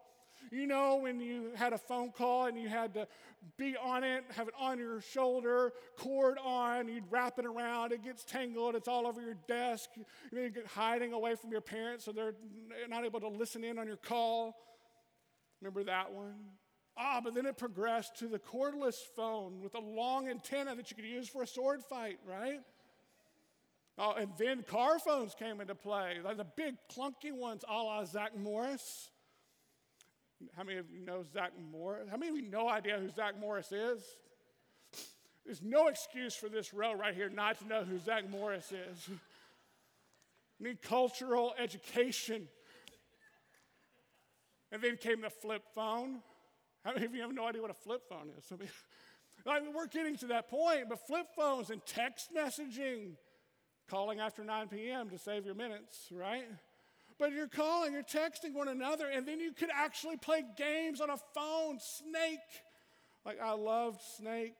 You 0.52 0.68
know, 0.68 0.98
when 0.98 1.18
you 1.18 1.50
had 1.56 1.72
a 1.72 1.78
phone 1.78 2.12
call 2.12 2.46
and 2.46 2.56
you 2.56 2.68
had 2.68 2.94
to 2.94 3.08
be 3.56 3.76
on 3.76 4.04
it, 4.04 4.22
have 4.36 4.46
it 4.46 4.54
on 4.56 4.78
your 4.78 5.00
shoulder, 5.00 5.72
cord 5.98 6.38
on, 6.44 6.86
you'd 6.86 7.10
wrap 7.10 7.40
it 7.40 7.44
around, 7.44 7.90
it 7.90 8.04
gets 8.04 8.22
tangled, 8.22 8.76
it's 8.76 8.86
all 8.86 9.04
over 9.04 9.20
your 9.20 9.34
desk, 9.48 9.90
you 10.30 10.48
get 10.48 10.64
hiding 10.68 11.12
away 11.12 11.34
from 11.34 11.50
your 11.50 11.60
parents 11.60 12.04
so 12.04 12.12
they're 12.12 12.36
not 12.88 13.04
able 13.04 13.18
to 13.18 13.28
listen 13.28 13.64
in 13.64 13.80
on 13.80 13.88
your 13.88 13.96
call. 13.96 14.54
Remember 15.60 15.82
that 15.82 16.12
one? 16.12 16.36
Ah, 16.96 17.20
but 17.20 17.34
then 17.34 17.46
it 17.46 17.58
progressed 17.58 18.16
to 18.20 18.28
the 18.28 18.38
cordless 18.38 18.98
phone 19.16 19.60
with 19.60 19.74
a 19.74 19.80
long 19.80 20.28
antenna 20.28 20.76
that 20.76 20.88
you 20.88 20.94
could 20.94 21.04
use 21.04 21.28
for 21.28 21.42
a 21.42 21.48
sword 21.48 21.82
fight, 21.82 22.20
right? 22.24 22.60
Oh, 23.98 24.12
and 24.12 24.30
then 24.38 24.62
car 24.62 24.98
phones 24.98 25.34
came 25.34 25.60
into 25.60 25.74
play, 25.74 26.16
like 26.22 26.36
the 26.36 26.46
big 26.56 26.74
clunky 26.94 27.32
ones 27.32 27.64
a 27.66 27.72
la 27.72 28.04
Zach 28.04 28.36
Morris. 28.36 29.10
How 30.54 30.64
many 30.64 30.78
of 30.78 30.90
you 30.90 31.00
know 31.00 31.24
Zach 31.32 31.52
Morris? 31.72 32.08
How 32.10 32.18
many 32.18 32.30
of 32.30 32.36
you 32.36 32.50
no 32.50 32.68
idea 32.68 32.98
who 32.98 33.08
Zach 33.08 33.40
Morris 33.40 33.72
is? 33.72 34.02
There's 35.46 35.62
no 35.62 35.86
excuse 35.86 36.34
for 36.34 36.48
this 36.48 36.74
row 36.74 36.92
right 36.92 37.14
here 37.14 37.30
not 37.30 37.58
to 37.60 37.68
know 37.68 37.84
who 37.84 37.98
Zach 37.98 38.28
Morris 38.28 38.72
is. 38.72 39.08
need 40.60 40.82
cultural 40.82 41.54
education. 41.58 42.48
And 44.72 44.82
then 44.82 44.96
came 44.96 45.20
the 45.20 45.30
flip 45.30 45.62
phone. 45.74 46.20
How 46.84 46.92
many 46.92 47.06
of 47.06 47.14
you 47.14 47.22
have 47.22 47.32
no 47.32 47.46
idea 47.46 47.62
what 47.62 47.70
a 47.70 47.74
flip 47.74 48.02
phone 48.08 48.30
is? 48.36 48.44
I 48.52 48.56
mean, 49.60 49.72
we're 49.74 49.86
getting 49.86 50.16
to 50.18 50.26
that 50.28 50.48
point, 50.48 50.88
but 50.88 51.06
flip 51.06 51.26
phones 51.36 51.70
and 51.70 51.84
text 51.86 52.30
messaging, 52.34 53.12
calling 53.88 54.20
after 54.20 54.44
9 54.44 54.68
p.m. 54.68 55.10
to 55.10 55.18
save 55.18 55.46
your 55.46 55.54
minutes, 55.54 56.08
right? 56.10 56.46
But 57.18 57.32
you're 57.32 57.48
calling, 57.48 57.92
you're 57.92 58.02
texting 58.02 58.52
one 58.52 58.68
another, 58.68 59.08
and 59.08 59.26
then 59.26 59.40
you 59.40 59.52
could 59.52 59.70
actually 59.74 60.16
play 60.16 60.44
games 60.56 61.00
on 61.00 61.10
a 61.10 61.16
phone. 61.34 61.78
Snake. 61.80 62.38
Like 63.24 63.40
I 63.40 63.52
loved 63.52 64.00
Snake. 64.18 64.54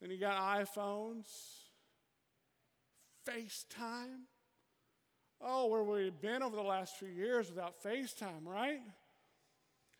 Then 0.00 0.10
you 0.10 0.18
got 0.18 0.36
iPhones, 0.36 1.26
FaceTime. 3.26 4.26
Oh, 5.40 5.66
where 5.66 5.82
we've 5.82 6.20
been 6.20 6.42
over 6.42 6.56
the 6.56 6.62
last 6.62 6.96
few 6.98 7.08
years 7.08 7.48
without 7.48 7.82
FaceTime, 7.82 8.44
right? 8.44 8.80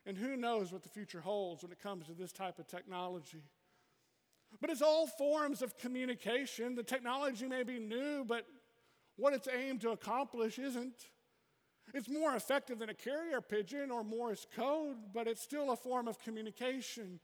And 0.07 0.17
who 0.17 0.37
knows 0.37 0.73
what 0.73 0.83
the 0.83 0.91
future 0.91 1.21
holds 1.21 1.63
when 1.63 1.73
it 1.73 1.83
comes 1.83 2.07
to 2.07 2.13
this 2.13 2.33
type 2.33 2.59
of 2.59 2.67
technology. 2.67 3.43
But 4.61 4.71
it's 4.71 4.83
all 4.83 5.07
forms 5.07 5.63
of 5.63 5.77
communication. 5.79 6.75
The 6.75 6.83
technology 6.83 7.47
may 7.47 7.63
be 7.63 7.79
new, 7.79 8.25
but 8.25 8.47
what 9.17 9.35
it's 9.35 9.49
aimed 9.49 9.81
to 9.83 9.91
accomplish 9.91 10.59
isn't. 10.59 11.09
It's 11.93 12.09
more 12.09 12.35
effective 12.35 12.79
than 12.79 12.89
a 12.89 12.95
carrier 12.95 13.41
pigeon 13.41 13.91
or 13.91 14.03
Morse 14.03 14.47
code, 14.57 14.97
but 15.13 15.29
it's 15.29 15.43
still 15.43 15.71
a 15.71 15.77
form 15.77 16.09
of 16.09 16.19
communication. 16.19 17.21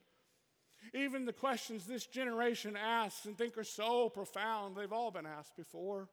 Even 0.94 1.24
the 1.24 1.32
questions 1.32 1.86
this 1.86 2.06
generation 2.06 2.76
asks 2.76 3.24
and 3.26 3.36
think 3.36 3.56
are 3.58 3.64
so 3.64 4.08
profound, 4.08 4.76
they've 4.76 4.92
all 4.92 5.10
been 5.10 5.26
asked 5.26 5.56
before. 5.56 6.08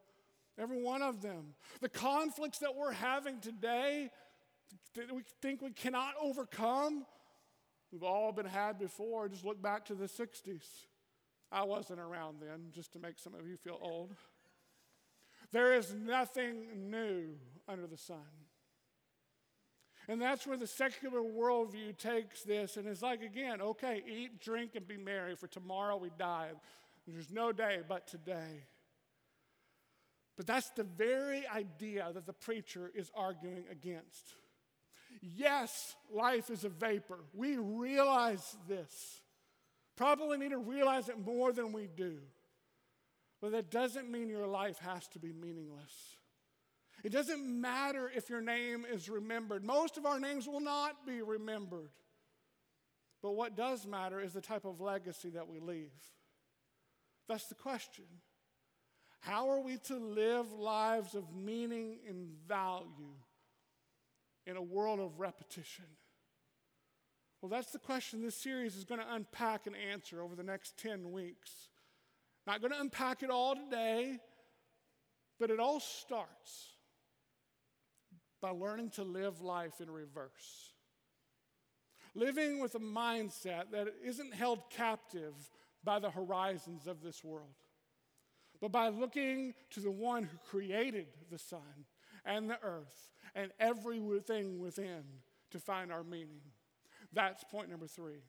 Every 0.59 0.81
one 0.81 1.01
of 1.01 1.21
them. 1.21 1.53
The 1.81 1.89
conflicts 1.89 2.59
that 2.59 2.75
we're 2.75 2.93
having 2.93 3.39
today 3.39 4.09
that 4.95 5.13
we 5.13 5.21
think 5.41 5.61
we 5.61 5.71
cannot 5.71 6.13
overcome, 6.19 7.05
we've 7.91 8.03
all 8.03 8.31
been 8.31 8.47
had 8.47 8.79
before. 8.79 9.29
Just 9.29 9.45
look 9.45 9.61
back 9.61 9.85
to 9.85 9.93
the 9.93 10.07
60s. 10.07 10.63
I 11.51 11.63
wasn't 11.63 11.99
around 11.99 12.37
then, 12.41 12.71
just 12.71 12.93
to 12.93 12.99
make 12.99 13.19
some 13.19 13.33
of 13.33 13.47
you 13.47 13.57
feel 13.57 13.79
old. 13.81 14.15
There 15.51 15.73
is 15.73 15.93
nothing 15.93 16.89
new 16.89 17.35
under 17.67 17.87
the 17.87 17.97
sun. 17.97 18.17
And 20.09 20.21
that's 20.21 20.47
where 20.47 20.57
the 20.57 20.67
secular 20.67 21.21
worldview 21.21 21.97
takes 21.97 22.43
this 22.43 22.77
and 22.77 22.87
is 22.87 23.01
like, 23.01 23.21
again, 23.21 23.61
okay, 23.61 24.01
eat, 24.07 24.41
drink, 24.41 24.71
and 24.75 24.87
be 24.87 24.97
merry, 24.97 25.35
for 25.35 25.47
tomorrow 25.47 25.97
we 25.97 26.11
die. 26.17 26.49
There's 27.05 27.31
no 27.31 27.51
day 27.51 27.79
but 27.87 28.07
today. 28.07 28.65
But 30.37 30.47
that's 30.47 30.69
the 30.69 30.83
very 30.83 31.47
idea 31.47 32.09
that 32.13 32.25
the 32.25 32.33
preacher 32.33 32.91
is 32.93 33.11
arguing 33.15 33.65
against. 33.71 34.35
Yes, 35.21 35.95
life 36.13 36.49
is 36.49 36.63
a 36.63 36.69
vapor. 36.69 37.19
We 37.33 37.57
realize 37.57 38.55
this. 38.67 39.21
Probably 39.97 40.37
need 40.37 40.51
to 40.51 40.59
realize 40.59 41.09
it 41.09 41.19
more 41.19 41.51
than 41.51 41.73
we 41.73 41.87
do. 41.87 42.19
But 43.41 43.51
that 43.51 43.69
doesn't 43.69 44.09
mean 44.09 44.29
your 44.29 44.47
life 44.47 44.79
has 44.79 45.07
to 45.09 45.19
be 45.19 45.33
meaningless. 45.33 46.15
It 47.03 47.11
doesn't 47.11 47.43
matter 47.43 48.09
if 48.15 48.29
your 48.29 48.41
name 48.41 48.85
is 48.91 49.09
remembered. 49.09 49.63
Most 49.63 49.97
of 49.97 50.05
our 50.05 50.19
names 50.19 50.47
will 50.47 50.59
not 50.59 51.05
be 51.05 51.21
remembered. 51.21 51.91
But 53.21 53.31
what 53.31 53.55
does 53.55 53.85
matter 53.85 54.21
is 54.21 54.33
the 54.33 54.41
type 54.41 54.65
of 54.65 54.79
legacy 54.79 55.29
that 55.31 55.47
we 55.47 55.59
leave. 55.59 55.91
That's 57.27 57.47
the 57.47 57.55
question. 57.55 58.05
How 59.19 59.49
are 59.49 59.59
we 59.59 59.77
to 59.85 59.97
live 59.97 60.51
lives 60.53 61.15
of 61.15 61.35
meaning 61.35 61.97
and 62.07 62.29
value 62.47 63.15
in 64.45 64.57
a 64.57 64.61
world 64.61 64.99
of 64.99 65.19
repetition? 65.19 65.85
Well, 67.41 67.49
that's 67.49 67.71
the 67.71 67.79
question 67.79 68.21
this 68.21 68.35
series 68.35 68.75
is 68.75 68.83
going 68.83 68.99
to 68.99 69.13
unpack 69.13 69.67
and 69.67 69.75
answer 69.75 70.21
over 70.21 70.35
the 70.35 70.43
next 70.43 70.77
10 70.77 71.11
weeks. 71.11 71.51
Not 72.47 72.61
going 72.61 72.71
to 72.71 72.79
unpack 72.79 73.21
it 73.21 73.29
all 73.29 73.55
today, 73.55 74.17
but 75.39 75.51
it 75.51 75.59
all 75.59 75.79
starts 75.79 76.71
by 78.41 78.49
learning 78.49 78.91
to 78.91 79.03
live 79.03 79.41
life 79.41 79.81
in 79.81 79.91
reverse. 79.91 80.73
Living 82.15 82.59
with 82.59 82.73
a 82.73 82.79
mindset 82.79 83.71
that 83.71 83.87
isn't 84.03 84.33
held 84.33 84.69
captive 84.71 85.33
by 85.83 85.99
the 85.99 86.09
horizons 86.09 86.87
of 86.87 87.03
this 87.03 87.23
world, 87.23 87.53
but 88.59 88.71
by 88.71 88.89
looking 88.89 89.53
to 89.69 89.79
the 89.79 89.91
one 89.91 90.23
who 90.23 90.37
created 90.49 91.05
the 91.29 91.37
sun 91.37 91.85
and 92.25 92.49
the 92.49 92.57
earth 92.63 93.11
and 93.35 93.51
everything 93.59 94.59
within 94.59 95.03
to 95.51 95.59
find 95.59 95.91
our 95.91 96.03
meaning. 96.03 96.41
That's 97.13 97.43
point 97.43 97.69
number 97.69 97.87
three. 97.87 98.23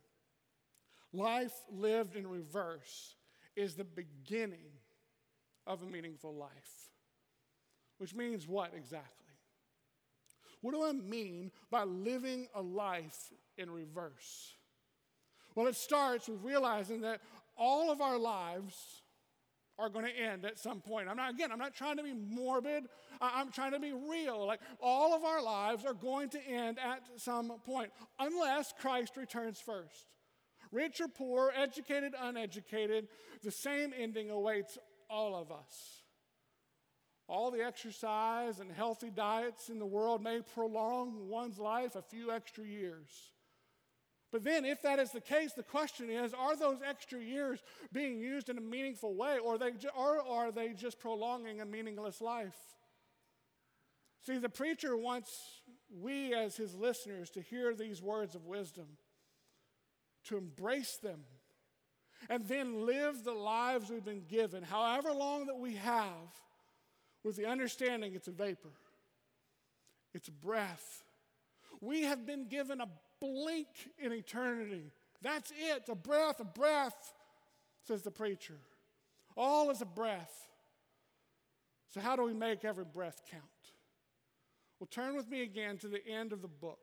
Life 1.13 1.55
lived 1.71 2.17
in 2.17 2.27
reverse 2.27 3.15
is 3.57 3.75
the 3.75 3.85
beginning 3.85 4.71
of 5.67 5.83
a 5.83 5.87
meaningful 5.87 6.35
life. 6.35 6.91
Which 7.99 8.15
means 8.15 8.47
what 8.47 8.73
exactly? 8.75 9.13
What 10.61 10.75
do 10.75 10.85
I 10.85 10.93
mean 10.93 11.51
by 11.71 11.85
living 11.85 12.49
a 12.55 12.63
life 12.63 13.33
in 13.57 13.71
reverse? 13.71 14.55
Well, 15.55 15.67
it 15.67 15.77
starts 15.77 16.29
with 16.29 16.43
realizing 16.43 17.01
that 17.03 17.21
all 17.57 17.91
of 17.91 18.01
our 18.01 18.19
lives 18.19 19.03
are 19.79 19.89
going 19.89 20.05
to 20.05 20.17
end 20.17 20.45
at 20.45 20.59
some 20.59 20.81
point. 20.81 21.09
I'm 21.09 21.17
not, 21.17 21.31
again, 21.31 21.53
I'm 21.53 21.59
not 21.59 21.75
trying 21.75 21.97
to 21.99 22.03
be 22.03 22.13
morbid. 22.13 22.85
I'm 23.21 23.51
trying 23.51 23.73
to 23.73 23.81
be 23.81 23.93
real. 23.93 24.47
Like 24.47 24.61
all 24.81 25.15
of 25.15 25.25
our 25.25 25.43
lives 25.43 25.85
are 25.85 25.95
going 25.95 26.31
to 26.31 26.47
end 26.47 26.79
at 26.79 27.03
some 27.17 27.53
point, 27.65 27.91
unless 28.19 28.73
Christ 28.81 29.17
returns 29.17 29.61
first. 29.61 30.07
Rich 30.73 31.01
or 31.01 31.09
poor, 31.09 31.53
educated, 31.57 32.15
uneducated, 32.21 33.09
the 33.43 33.51
same 33.51 33.95
ending 33.97 34.31
awaits 34.31 34.77
all 35.09 35.35
of 35.35 35.51
us. 35.51 36.03
All 37.29 37.51
the 37.51 37.63
exercise 37.63 38.59
and 38.59 38.73
healthy 38.73 39.11
diets 39.11 39.69
in 39.69 39.79
the 39.79 39.87
world 39.87 40.23
may 40.23 40.41
prolong 40.55 41.29
one's 41.29 41.59
life 41.59 41.95
a 41.95 42.03
few 42.03 42.33
extra 42.33 42.65
years. 42.65 43.09
But 44.31 44.45
then, 44.45 44.65
if 44.67 44.83
that 44.83 44.99
is 44.99 45.11
the 45.11 45.23
case, 45.23 45.55
the 45.55 45.63
question 45.63 46.11
is 46.11 46.35
are 46.35 46.55
those 46.55 46.79
extra 46.87 47.21
years 47.21 47.61
being 47.93 48.19
used 48.19 48.49
in 48.49 48.59
a 48.59 48.63
meaningful 48.63 49.15
way, 49.15 49.39
or, 49.39 49.57
they, 49.57 49.73
or 49.97 50.21
are 50.21 50.53
they 50.53 50.75
just 50.75 51.01
prolonging 51.01 51.61
a 51.61 51.65
meaningless 51.65 52.21
life? 52.21 52.57
See, 54.27 54.37
the 54.37 54.51
preacher 54.51 54.97
wants 54.97 55.63
we, 55.91 56.35
as 56.35 56.57
his 56.57 56.75
listeners, 56.75 57.31
to 57.31 57.41
hear 57.41 57.75
these 57.75 58.03
words 58.03 58.35
of 58.35 58.45
wisdom 58.45 58.87
to 60.25 60.37
embrace 60.37 60.99
them, 60.99 61.21
and 62.29 62.47
then 62.47 62.85
live 62.85 63.25
the 63.25 63.33
lives 63.33 63.89
we've 63.89 64.05
been 64.05 64.27
given, 64.29 64.63
however 64.63 65.13
long 65.13 65.47
that 65.47 65.59
we 65.59 65.77
have, 65.77 66.11
with 67.25 67.37
the 67.37 67.47
understanding 67.47 68.15
it's 68.15 68.29
a 68.29 68.33
vapor, 68.33 68.73
it's 70.13 70.29
a 70.29 70.33
breath. 70.33 71.03
We 71.81 72.03
have 72.03 72.27
been 72.27 72.49
given 72.49 72.81
a 72.81 72.89
blink 73.21 73.69
in 73.99 74.13
eternity. 74.13 74.93
That's 75.23 75.51
it, 75.51 75.89
a 75.89 75.95
breath, 75.95 76.41
a 76.41 76.45
breath, 76.45 77.15
says 77.87 78.03
the 78.03 78.11
preacher. 78.11 78.59
All 79.37 79.71
is 79.71 79.83
a 79.83 79.87
breath. 79.87 80.33
So, 81.91 82.01
how 82.01 82.17
do 82.17 82.23
we 82.23 82.35
make 82.35 82.65
every 82.65 82.85
breath 82.85 83.23
count? 83.31 83.45
Well, 84.79 84.89
turn 84.91 85.17
with 85.17 85.29
me 85.29 85.43
again 85.43 85.79
to 85.79 85.89
the 85.89 86.07
end 86.07 86.33
of 86.33 86.43
the 86.43 86.49
book, 86.49 86.79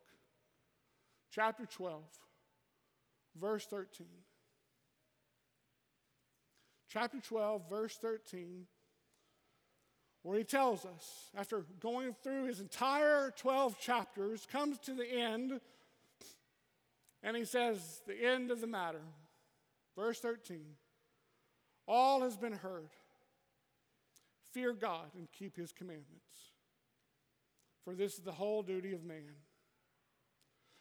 chapter 1.32 1.66
12 1.66 2.04
verse 3.40 3.66
13. 3.66 4.08
Chapter 6.90 7.20
12, 7.20 7.70
verse 7.70 7.98
13. 7.98 8.66
where 10.24 10.38
he 10.40 10.44
tells 10.44 10.86
us, 10.86 11.30
after 11.38 11.66
going 11.80 12.16
through 12.24 12.46
his 12.46 12.60
entire 12.60 13.32
12 13.38 13.80
chapters, 13.80 14.48
comes 14.52 14.80
to 14.80 14.96
the 14.96 15.08
end, 15.08 15.60
and 17.26 17.36
he 17.36 17.44
says, 17.44 18.02
The 18.08 18.24
end 18.24 18.52
of 18.52 18.62
the 18.62 18.68
matter. 18.68 19.02
Verse 19.98 20.20
13 20.20 20.62
All 21.88 22.22
has 22.22 22.38
been 22.38 22.54
heard. 22.54 22.92
Fear 24.54 24.74
God 24.74 25.08
and 25.18 25.28
keep 25.38 25.58
his 25.58 25.74
commandments, 25.74 26.54
for 27.84 27.94
this 27.94 28.14
is 28.14 28.24
the 28.24 28.32
whole 28.32 28.64
duty 28.64 28.94
of 28.94 29.04
man. 29.04 29.36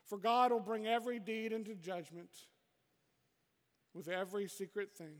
For 0.07 0.16
God 0.16 0.52
will 0.52 0.61
bring 0.61 0.87
every 0.87 1.18
deed 1.18 1.50
into 1.50 1.74
judgment 1.74 2.28
with 3.94 4.07
every 4.07 4.46
secret 4.46 4.94
thing, 4.94 5.16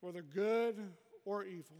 whether 0.00 0.20
good 0.20 0.76
or 1.24 1.44
evil. 1.44 1.78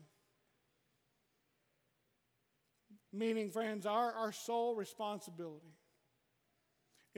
Meaning, 3.13 3.51
friends, 3.51 3.85
our, 3.85 4.13
our 4.13 4.33
sole 4.33 4.75
responsibility 4.77 5.78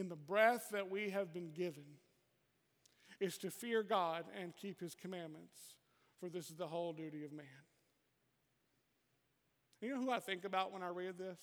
in 0.00 0.08
the 0.08 0.16
breath 0.16 0.70
that 0.72 0.90
we 0.90 1.10
have 1.10 1.32
been 1.32 1.52
given 1.52 1.84
is 3.20 3.36
to 3.38 3.50
fear 3.50 3.82
God 3.82 4.24
and 4.40 4.56
keep 4.56 4.80
his 4.80 4.94
commandments, 4.94 5.76
for 6.18 6.30
this 6.30 6.50
is 6.50 6.56
the 6.56 6.66
whole 6.66 6.94
duty 6.94 7.22
of 7.22 7.32
man. 7.32 7.46
You 9.82 9.90
know 9.90 10.00
who 10.00 10.10
I 10.10 10.18
think 10.18 10.44
about 10.44 10.72
when 10.72 10.82
I 10.82 10.88
read 10.88 11.18
this? 11.18 11.38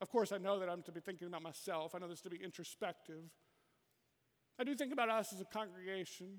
Of 0.00 0.10
course, 0.10 0.30
I 0.32 0.38
know 0.38 0.60
that 0.60 0.68
I'm 0.68 0.82
to 0.82 0.92
be 0.92 1.00
thinking 1.00 1.26
about 1.26 1.42
myself. 1.42 1.94
I 1.94 1.98
know 1.98 2.08
this 2.08 2.20
to 2.22 2.30
be 2.30 2.42
introspective. 2.42 3.24
I 4.58 4.64
do 4.64 4.74
think 4.76 4.92
about 4.92 5.10
us 5.10 5.32
as 5.32 5.40
a 5.40 5.44
congregation. 5.44 6.38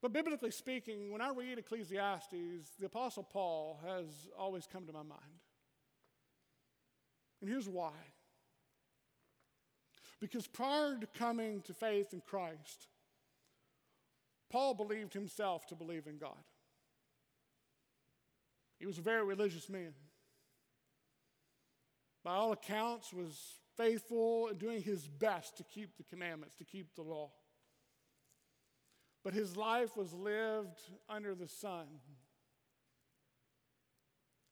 But 0.00 0.12
biblically 0.12 0.50
speaking, 0.52 1.12
when 1.12 1.20
I 1.20 1.30
read 1.30 1.58
Ecclesiastes, 1.58 2.70
the 2.78 2.86
Apostle 2.86 3.24
Paul 3.24 3.80
has 3.84 4.28
always 4.38 4.66
come 4.66 4.86
to 4.86 4.92
my 4.92 5.02
mind. 5.02 5.40
And 7.40 7.50
here's 7.50 7.68
why. 7.68 7.92
Because 10.20 10.46
prior 10.46 10.98
to 10.98 11.06
coming 11.06 11.62
to 11.62 11.72
faith 11.72 12.12
in 12.12 12.20
Christ, 12.20 12.88
Paul 14.50 14.74
believed 14.74 15.14
himself 15.14 15.66
to 15.68 15.74
believe 15.74 16.06
in 16.06 16.18
God. 16.18 16.36
He 18.78 18.86
was 18.86 18.98
a 18.98 19.02
very 19.02 19.24
religious 19.24 19.68
man. 19.68 19.92
By 22.22 22.34
all 22.34 22.52
accounts, 22.52 23.12
was 23.12 23.60
faithful 23.76 24.48
and 24.48 24.58
doing 24.58 24.82
his 24.82 25.06
best 25.06 25.56
to 25.56 25.64
keep 25.64 25.96
the 25.96 26.04
commandments, 26.04 26.54
to 26.56 26.64
keep 26.64 26.94
the 26.94 27.02
law. 27.02 27.30
But 29.24 29.34
his 29.34 29.56
life 29.56 29.96
was 29.96 30.12
lived 30.12 30.80
under 31.08 31.34
the 31.34 31.48
sun 31.48 31.86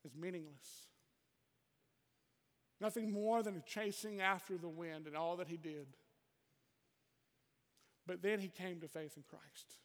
as 0.04 0.14
meaningless. 0.14 0.87
Nothing 2.80 3.12
more 3.12 3.42
than 3.42 3.56
a 3.56 3.60
chasing 3.60 4.20
after 4.20 4.56
the 4.56 4.68
wind 4.68 5.06
and 5.06 5.16
all 5.16 5.36
that 5.36 5.48
he 5.48 5.56
did. 5.56 5.86
But 8.06 8.22
then 8.22 8.38
he 8.38 8.48
came 8.48 8.80
to 8.80 8.88
faith 8.88 9.16
in 9.16 9.24
Christ. 9.28 9.76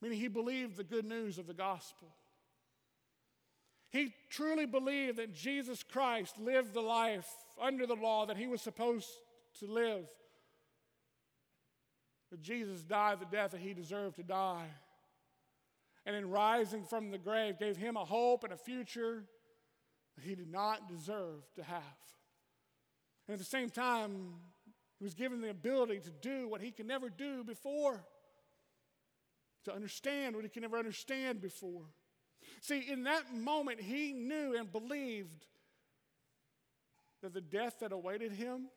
Meaning 0.00 0.18
he 0.18 0.28
believed 0.28 0.76
the 0.76 0.84
good 0.84 1.04
news 1.04 1.38
of 1.38 1.46
the 1.46 1.54
gospel. 1.54 2.08
He 3.90 4.14
truly 4.30 4.66
believed 4.66 5.18
that 5.18 5.34
Jesus 5.34 5.82
Christ 5.82 6.38
lived 6.38 6.74
the 6.74 6.80
life 6.80 7.28
under 7.60 7.86
the 7.86 7.94
law 7.94 8.26
that 8.26 8.36
he 8.36 8.46
was 8.46 8.60
supposed 8.60 9.08
to 9.60 9.66
live. 9.66 10.08
That 12.30 12.42
Jesus 12.42 12.82
died 12.82 13.20
the 13.20 13.36
death 13.36 13.52
that 13.52 13.60
he 13.60 13.72
deserved 13.72 14.16
to 14.16 14.22
die. 14.22 14.66
And 16.04 16.14
in 16.14 16.30
rising 16.30 16.84
from 16.84 17.10
the 17.10 17.18
grave, 17.18 17.58
gave 17.58 17.76
him 17.76 17.96
a 17.96 18.04
hope 18.04 18.44
and 18.44 18.52
a 18.52 18.56
future 18.56 19.24
he 20.20 20.34
did 20.34 20.50
not 20.50 20.88
deserve 20.88 21.42
to 21.56 21.62
have. 21.62 21.82
And 23.26 23.34
at 23.34 23.38
the 23.38 23.44
same 23.44 23.70
time, 23.70 24.34
he 24.98 25.04
was 25.04 25.14
given 25.14 25.40
the 25.40 25.50
ability 25.50 26.00
to 26.00 26.10
do 26.10 26.48
what 26.48 26.60
he 26.60 26.70
could 26.70 26.86
never 26.86 27.08
do 27.10 27.44
before, 27.44 28.04
to 29.64 29.74
understand 29.74 30.34
what 30.34 30.44
he 30.44 30.50
could 30.50 30.62
never 30.62 30.78
understand 30.78 31.40
before. 31.40 31.84
See, 32.60 32.84
in 32.88 33.04
that 33.04 33.34
moment, 33.34 33.80
he 33.80 34.12
knew 34.12 34.56
and 34.56 34.70
believed 34.72 35.46
that 37.22 37.34
the 37.34 37.40
death 37.40 37.80
that 37.80 37.92
awaited 37.92 38.32
him, 38.32 38.68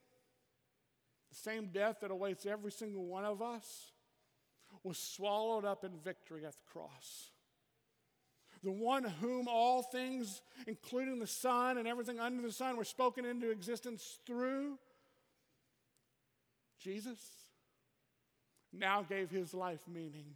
the 1.29 1.35
same 1.35 1.67
death 1.67 2.01
that 2.01 2.11
awaits 2.11 2.45
every 2.45 2.71
single 2.71 3.05
one 3.05 3.25
of 3.25 3.41
us, 3.41 3.91
was 4.83 4.97
swallowed 4.97 5.65
up 5.65 5.83
in 5.83 5.91
victory 6.03 6.45
at 6.45 6.53
the 6.53 6.71
cross. 6.71 7.31
The 8.63 8.71
one 8.71 9.03
whom 9.03 9.47
all 9.47 9.81
things, 9.81 10.41
including 10.67 11.19
the 11.19 11.27
sun 11.27 11.77
and 11.77 11.87
everything 11.87 12.19
under 12.19 12.41
the 12.41 12.51
sun, 12.51 12.77
were 12.77 12.83
spoken 12.83 13.25
into 13.25 13.49
existence 13.49 14.19
through, 14.27 14.77
Jesus, 16.79 17.19
now 18.71 19.01
gave 19.01 19.29
his 19.29 19.53
life 19.53 19.81
meaning. 19.87 20.35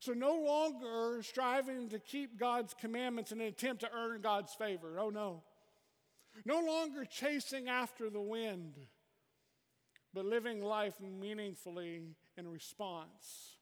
So, 0.00 0.12
no 0.12 0.36
longer 0.36 1.22
striving 1.22 1.90
to 1.90 1.98
keep 1.98 2.38
God's 2.38 2.74
commandments 2.74 3.32
in 3.32 3.40
an 3.40 3.48
attempt 3.48 3.82
to 3.82 3.90
earn 3.92 4.22
God's 4.22 4.54
favor. 4.54 4.98
Oh, 4.98 5.10
no. 5.10 5.42
No 6.44 6.60
longer 6.60 7.04
chasing 7.04 7.68
after 7.68 8.08
the 8.08 8.20
wind, 8.20 8.74
but 10.14 10.24
living 10.24 10.62
life 10.62 10.94
meaningfully 11.00 12.02
in 12.36 12.48
response 12.48 13.56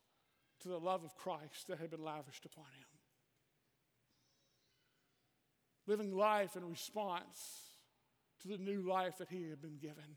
to 0.60 0.68
the 0.68 0.78
love 0.78 1.02
of 1.02 1.16
Christ 1.16 1.66
that 1.68 1.78
had 1.78 1.90
been 1.90 2.04
lavished 2.04 2.44
upon 2.44 2.66
him. 2.66 2.97
Living 5.88 6.14
life 6.14 6.54
in 6.54 6.68
response 6.68 7.72
to 8.42 8.48
the 8.48 8.58
new 8.58 8.82
life 8.88 9.18
that 9.18 9.30
he 9.30 9.48
had 9.48 9.60
been 9.60 9.78
given. 9.80 10.16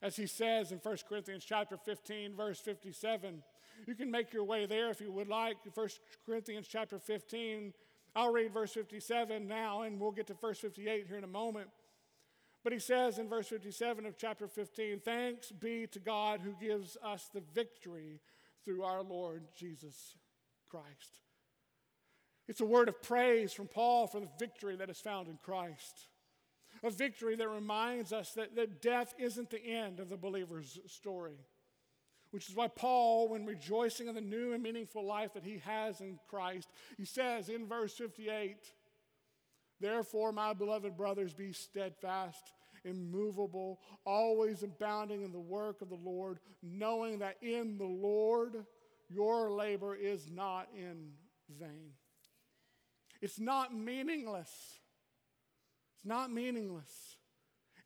As 0.00 0.16
he 0.16 0.26
says 0.26 0.72
in 0.72 0.78
1 0.78 0.96
Corinthians 1.08 1.44
chapter 1.44 1.76
15, 1.76 2.36
verse 2.36 2.60
57, 2.60 3.42
you 3.86 3.94
can 3.94 4.10
make 4.10 4.32
your 4.32 4.44
way 4.44 4.64
there 4.64 4.90
if 4.90 5.00
you 5.00 5.10
would 5.10 5.28
like. 5.28 5.56
1 5.74 5.88
Corinthians 6.24 6.68
chapter 6.68 6.98
15. 6.98 7.72
I'll 8.14 8.32
read 8.32 8.54
verse 8.54 8.72
57 8.72 9.46
now, 9.48 9.82
and 9.82 9.98
we'll 9.98 10.12
get 10.12 10.28
to 10.28 10.34
verse 10.34 10.60
58 10.60 11.06
here 11.08 11.18
in 11.18 11.24
a 11.24 11.28
moment. 11.28 11.68
But 12.62 12.72
he 12.72 12.78
says 12.78 13.18
in 13.18 13.28
verse 13.28 13.48
57 13.48 14.06
of 14.06 14.16
chapter 14.16 14.46
15, 14.46 15.00
Thanks 15.00 15.50
be 15.50 15.86
to 15.88 15.98
God 15.98 16.40
who 16.40 16.54
gives 16.64 16.96
us 17.04 17.28
the 17.34 17.42
victory 17.52 18.20
through 18.64 18.84
our 18.84 19.02
Lord 19.02 19.42
Jesus 19.56 20.14
Christ. 20.70 21.23
It's 22.46 22.60
a 22.60 22.66
word 22.66 22.88
of 22.88 23.02
praise 23.02 23.52
from 23.52 23.68
Paul 23.68 24.06
for 24.06 24.20
the 24.20 24.28
victory 24.38 24.76
that 24.76 24.90
is 24.90 25.00
found 25.00 25.28
in 25.28 25.38
Christ. 25.42 26.08
A 26.82 26.90
victory 26.90 27.36
that 27.36 27.48
reminds 27.48 28.12
us 28.12 28.32
that, 28.32 28.54
that 28.56 28.82
death 28.82 29.14
isn't 29.18 29.50
the 29.50 29.64
end 29.64 30.00
of 30.00 30.08
the 30.10 30.16
believer's 30.16 30.78
story 30.86 31.38
which 32.34 32.48
is 32.48 32.56
why 32.56 32.66
Paul, 32.66 33.28
when 33.28 33.46
rejoicing 33.46 34.08
in 34.08 34.16
the 34.16 34.20
new 34.20 34.54
and 34.54 34.60
meaningful 34.60 35.06
life 35.06 35.34
that 35.34 35.44
he 35.44 35.58
has 35.58 36.00
in 36.00 36.18
Christ, 36.28 36.68
he 36.96 37.04
says 37.04 37.48
in 37.48 37.68
verse 37.68 37.94
58 37.94 38.56
Therefore, 39.78 40.32
my 40.32 40.52
beloved 40.52 40.96
brothers, 40.96 41.32
be 41.32 41.52
steadfast, 41.52 42.52
immovable, 42.84 43.78
always 44.04 44.64
abounding 44.64 45.22
in 45.22 45.30
the 45.30 45.38
work 45.38 45.80
of 45.80 45.90
the 45.90 45.94
Lord, 45.94 46.40
knowing 46.60 47.20
that 47.20 47.36
in 47.40 47.78
the 47.78 47.84
Lord 47.84 48.66
your 49.08 49.52
labor 49.52 49.94
is 49.94 50.28
not 50.28 50.66
in 50.76 51.12
vain. 51.60 51.92
It's 53.24 53.40
not 53.40 53.74
meaningless. 53.74 54.50
It's 55.96 56.04
not 56.04 56.30
meaningless 56.30 57.14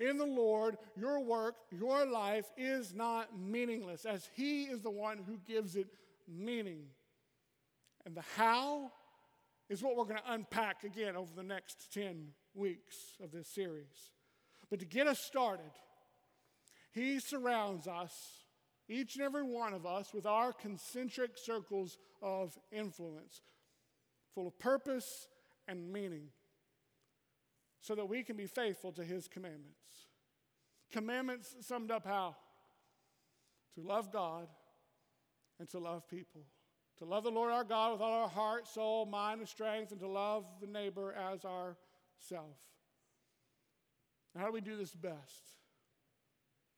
in 0.00 0.16
the 0.16 0.26
Lord, 0.26 0.76
your 0.96 1.20
work, 1.20 1.56
your 1.70 2.06
life 2.06 2.46
is 2.56 2.94
not 2.94 3.38
meaningless, 3.38 4.04
as 4.04 4.28
He 4.34 4.64
is 4.64 4.80
the 4.80 4.90
one 4.90 5.18
who 5.26 5.38
gives 5.46 5.76
it 5.76 5.88
meaning. 6.28 6.84
And 8.06 8.14
the 8.14 8.24
how 8.36 8.92
is 9.68 9.82
what 9.82 9.96
we're 9.96 10.04
going 10.04 10.20
to 10.24 10.32
unpack 10.32 10.84
again 10.84 11.16
over 11.16 11.30
the 11.34 11.42
next 11.42 11.92
10 11.92 12.28
weeks 12.54 12.96
of 13.22 13.32
this 13.32 13.48
series. 13.48 14.12
But 14.70 14.78
to 14.80 14.86
get 14.86 15.06
us 15.06 15.18
started, 15.26 15.72
He 16.92 17.18
surrounds 17.18 17.88
us, 17.88 18.12
each 18.88 19.16
and 19.16 19.24
every 19.24 19.42
one 19.42 19.74
of 19.74 19.84
us, 19.84 20.14
with 20.14 20.26
our 20.26 20.52
concentric 20.52 21.32
circles 21.34 21.98
of 22.22 22.56
influence, 22.70 23.42
full 24.38 24.46
of 24.46 24.56
purpose 24.60 25.26
and 25.66 25.92
meaning 25.92 26.28
so 27.80 27.96
that 27.96 28.08
we 28.08 28.22
can 28.22 28.36
be 28.36 28.46
faithful 28.46 28.92
to 28.92 29.02
his 29.02 29.26
commandments. 29.26 30.06
Commandments 30.92 31.56
summed 31.60 31.90
up 31.90 32.06
how? 32.06 32.36
To 33.74 33.80
love 33.80 34.12
God 34.12 34.46
and 35.58 35.68
to 35.70 35.80
love 35.80 36.08
people. 36.08 36.42
To 36.98 37.04
love 37.04 37.24
the 37.24 37.32
Lord 37.32 37.50
our 37.50 37.64
God 37.64 37.90
with 37.90 38.00
all 38.00 38.12
our 38.12 38.28
heart, 38.28 38.68
soul, 38.68 39.06
mind, 39.06 39.40
and 39.40 39.48
strength, 39.48 39.90
and 39.90 39.98
to 39.98 40.06
love 40.06 40.44
the 40.60 40.68
neighbor 40.68 41.12
as 41.12 41.44
ourself. 41.44 42.54
How 44.38 44.46
do 44.46 44.52
we 44.52 44.60
do 44.60 44.76
this 44.76 44.94
best? 44.94 45.56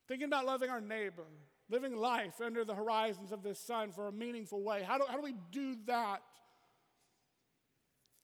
Thinking 0.08 0.28
about 0.28 0.46
loving 0.46 0.70
our 0.70 0.80
neighbor, 0.80 1.26
living 1.68 1.94
life 1.94 2.40
under 2.42 2.64
the 2.64 2.74
horizons 2.74 3.32
of 3.32 3.42
this 3.42 3.60
sun 3.60 3.92
for 3.92 4.08
a 4.08 4.12
meaningful 4.12 4.62
way. 4.62 4.82
How 4.82 4.96
do, 4.96 5.04
how 5.06 5.16
do 5.16 5.22
we 5.22 5.34
do 5.52 5.76
that 5.84 6.22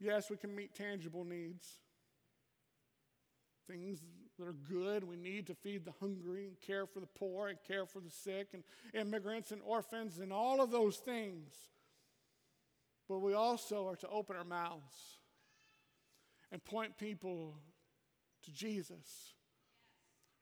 Yes, 0.00 0.30
we 0.30 0.36
can 0.36 0.54
meet 0.54 0.74
tangible 0.74 1.24
needs. 1.24 1.66
Things 3.68 4.00
that 4.38 4.46
are 4.46 4.52
good. 4.52 5.04
We 5.04 5.16
need 5.16 5.46
to 5.46 5.54
feed 5.54 5.84
the 5.84 5.94
hungry 6.00 6.46
and 6.46 6.60
care 6.60 6.86
for 6.86 7.00
the 7.00 7.06
poor 7.06 7.48
and 7.48 7.58
care 7.66 7.86
for 7.86 8.00
the 8.00 8.10
sick 8.10 8.48
and 8.52 8.62
immigrants 8.94 9.50
and 9.50 9.60
orphans 9.64 10.18
and 10.18 10.32
all 10.32 10.60
of 10.60 10.70
those 10.70 10.96
things. 10.98 11.52
But 13.08 13.20
we 13.20 13.34
also 13.34 13.88
are 13.88 13.96
to 13.96 14.08
open 14.08 14.36
our 14.36 14.44
mouths 14.44 15.18
and 16.52 16.62
point 16.64 16.98
people 16.98 17.54
to 18.44 18.52
Jesus, 18.52 19.34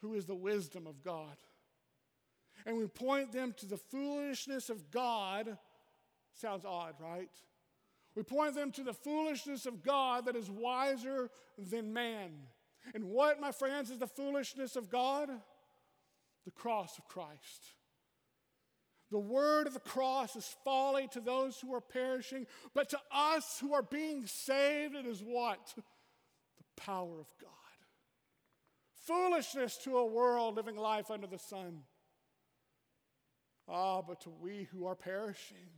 who 0.00 0.14
is 0.14 0.26
the 0.26 0.34
wisdom 0.34 0.86
of 0.86 1.02
God. 1.02 1.36
And 2.66 2.76
we 2.76 2.86
point 2.86 3.32
them 3.32 3.54
to 3.58 3.66
the 3.66 3.76
foolishness 3.76 4.70
of 4.70 4.90
God. 4.90 5.58
Sounds 6.32 6.64
odd, 6.64 6.94
right? 7.00 7.30
We 8.14 8.22
point 8.22 8.54
them 8.54 8.70
to 8.72 8.84
the 8.84 8.92
foolishness 8.92 9.66
of 9.66 9.82
God 9.82 10.26
that 10.26 10.36
is 10.36 10.50
wiser 10.50 11.30
than 11.58 11.92
man. 11.92 12.30
And 12.94 13.04
what, 13.04 13.40
my 13.40 13.50
friends, 13.50 13.90
is 13.90 13.98
the 13.98 14.06
foolishness 14.06 14.76
of 14.76 14.90
God? 14.90 15.30
The 16.44 16.50
cross 16.50 16.98
of 16.98 17.08
Christ. 17.08 17.74
The 19.10 19.18
word 19.18 19.66
of 19.66 19.74
the 19.74 19.80
cross 19.80 20.36
is 20.36 20.56
folly 20.64 21.08
to 21.12 21.20
those 21.20 21.60
who 21.60 21.74
are 21.74 21.80
perishing, 21.80 22.46
but 22.74 22.88
to 22.90 22.98
us 23.12 23.58
who 23.60 23.72
are 23.74 23.82
being 23.82 24.26
saved, 24.26 24.94
it 24.94 25.06
is 25.06 25.22
what? 25.22 25.72
The 25.76 26.64
power 26.76 27.20
of 27.20 27.32
God. 27.40 27.50
Foolishness 29.06 29.76
to 29.84 29.98
a 29.98 30.06
world 30.06 30.56
living 30.56 30.76
life 30.76 31.10
under 31.10 31.26
the 31.26 31.38
sun. 31.38 31.82
Ah, 33.68 34.02
but 34.02 34.22
to 34.22 34.30
we 34.30 34.68
who 34.72 34.86
are 34.86 34.94
perishing, 34.94 35.68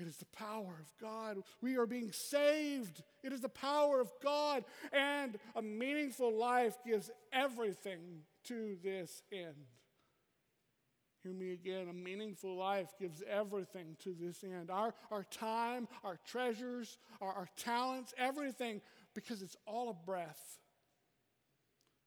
it 0.00 0.08
is 0.08 0.16
the 0.16 0.24
power 0.26 0.76
of 0.80 0.92
God. 1.00 1.38
We 1.60 1.76
are 1.76 1.86
being 1.86 2.10
saved. 2.12 3.02
It 3.22 3.32
is 3.32 3.40
the 3.40 3.48
power 3.48 4.00
of 4.00 4.10
God. 4.22 4.64
And 4.92 5.38
a 5.54 5.62
meaningful 5.62 6.34
life 6.34 6.76
gives 6.86 7.10
everything 7.32 8.22
to 8.44 8.76
this 8.82 9.22
end. 9.30 9.66
Hear 11.22 11.34
me 11.34 11.52
again. 11.52 11.88
A 11.88 11.92
meaningful 11.92 12.56
life 12.56 12.94
gives 12.98 13.22
everything 13.28 13.96
to 14.04 14.14
this 14.18 14.42
end. 14.42 14.70
Our, 14.70 14.94
our 15.10 15.24
time, 15.24 15.86
our 16.02 16.18
treasures, 16.26 16.96
our, 17.20 17.32
our 17.32 17.48
talents, 17.58 18.14
everything, 18.16 18.80
because 19.14 19.42
it's 19.42 19.56
all 19.66 19.90
a 19.90 20.06
breath. 20.06 20.58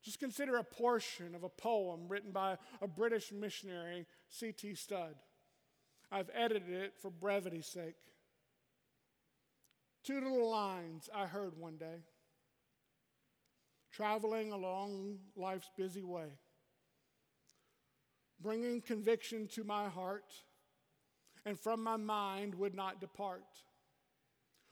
Just 0.04 0.20
consider 0.20 0.58
a 0.58 0.64
portion 0.64 1.36
of 1.36 1.44
a 1.44 1.50
poem 1.50 2.08
written 2.08 2.32
by 2.32 2.58
a 2.82 2.88
British 2.88 3.32
missionary, 3.32 4.06
C.T. 4.30 4.76
Studd. 4.76 5.16
I've 6.14 6.30
edited 6.34 6.70
it 6.70 6.94
for 7.02 7.10
brevity's 7.10 7.66
sake. 7.66 7.96
Two 10.04 10.22
little 10.22 10.52
lines 10.52 11.10
I 11.14 11.26
heard 11.26 11.58
one 11.58 11.78
day. 11.78 12.04
Traveling 13.92 14.52
along 14.52 15.18
life's 15.36 15.70
busy 15.78 16.04
way, 16.04 16.30
bringing 18.42 18.82
conviction 18.82 19.48
to 19.54 19.64
my 19.64 19.88
heart, 19.88 20.34
and 21.46 21.60
from 21.60 21.84
my 21.84 21.98
mind 21.98 22.56
would 22.56 22.74
not 22.74 23.00
depart. 23.00 23.44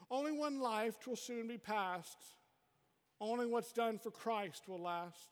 Only 0.09 0.31
one 0.31 0.59
life 0.59 0.99
twill 0.99 1.15
soon 1.15 1.47
be 1.47 1.57
past 1.57 2.17
only 3.21 3.45
what's 3.45 3.71
done 3.71 3.99
for 3.99 4.09
Christ 4.09 4.67
will 4.67 4.81
last. 4.81 5.29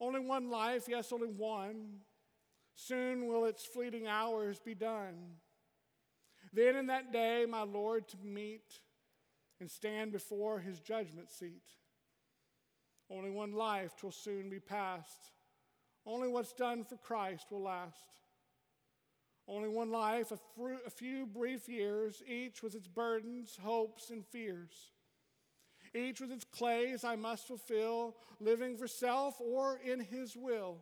Only 0.00 0.20
one 0.20 0.50
life, 0.50 0.84
yes, 0.88 1.12
only 1.12 1.26
one. 1.26 1.98
Soon 2.74 3.26
will 3.26 3.44
its 3.44 3.64
fleeting 3.64 4.06
hours 4.06 4.58
be 4.58 4.74
done. 4.74 5.36
Then 6.52 6.76
in 6.76 6.86
that 6.86 7.12
day, 7.12 7.46
my 7.48 7.62
Lord 7.62 8.08
to 8.08 8.16
meet 8.22 8.80
and 9.60 9.70
stand 9.70 10.12
before 10.12 10.60
his 10.60 10.80
judgment 10.80 11.30
seat. 11.30 11.62
Only 13.10 13.30
one 13.30 13.52
life 13.52 14.02
will 14.02 14.12
soon 14.12 14.50
be 14.50 14.60
past. 14.60 15.32
Only 16.06 16.28
what's 16.28 16.52
done 16.52 16.84
for 16.84 16.96
Christ 16.96 17.46
will 17.50 17.62
last. 17.62 18.20
Only 19.46 19.68
one 19.68 19.90
life, 19.90 20.32
a, 20.32 20.38
fr- 20.56 20.84
a 20.86 20.90
few 20.90 21.26
brief 21.26 21.68
years, 21.68 22.22
each 22.26 22.62
with 22.62 22.74
its 22.74 22.88
burdens, 22.88 23.58
hopes, 23.62 24.10
and 24.10 24.24
fears 24.26 24.92
each 25.94 26.20
with 26.20 26.32
its 26.32 26.44
clays 26.44 27.04
I 27.04 27.16
must 27.16 27.46
fulfill, 27.46 28.16
living 28.40 28.76
for 28.76 28.88
self 28.88 29.40
or 29.40 29.78
in 29.84 30.00
His 30.00 30.36
will. 30.36 30.78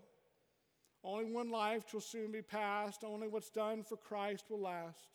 Only 1.05 1.25
one 1.25 1.51
life 1.51 1.85
soon 2.01 2.31
be 2.31 2.43
past, 2.43 3.03
only 3.05 3.27
what's 3.27 3.51
done 3.51 3.83
for 3.83 3.97
Christ 3.97 4.45
will 4.49 4.61
last. 4.61 5.09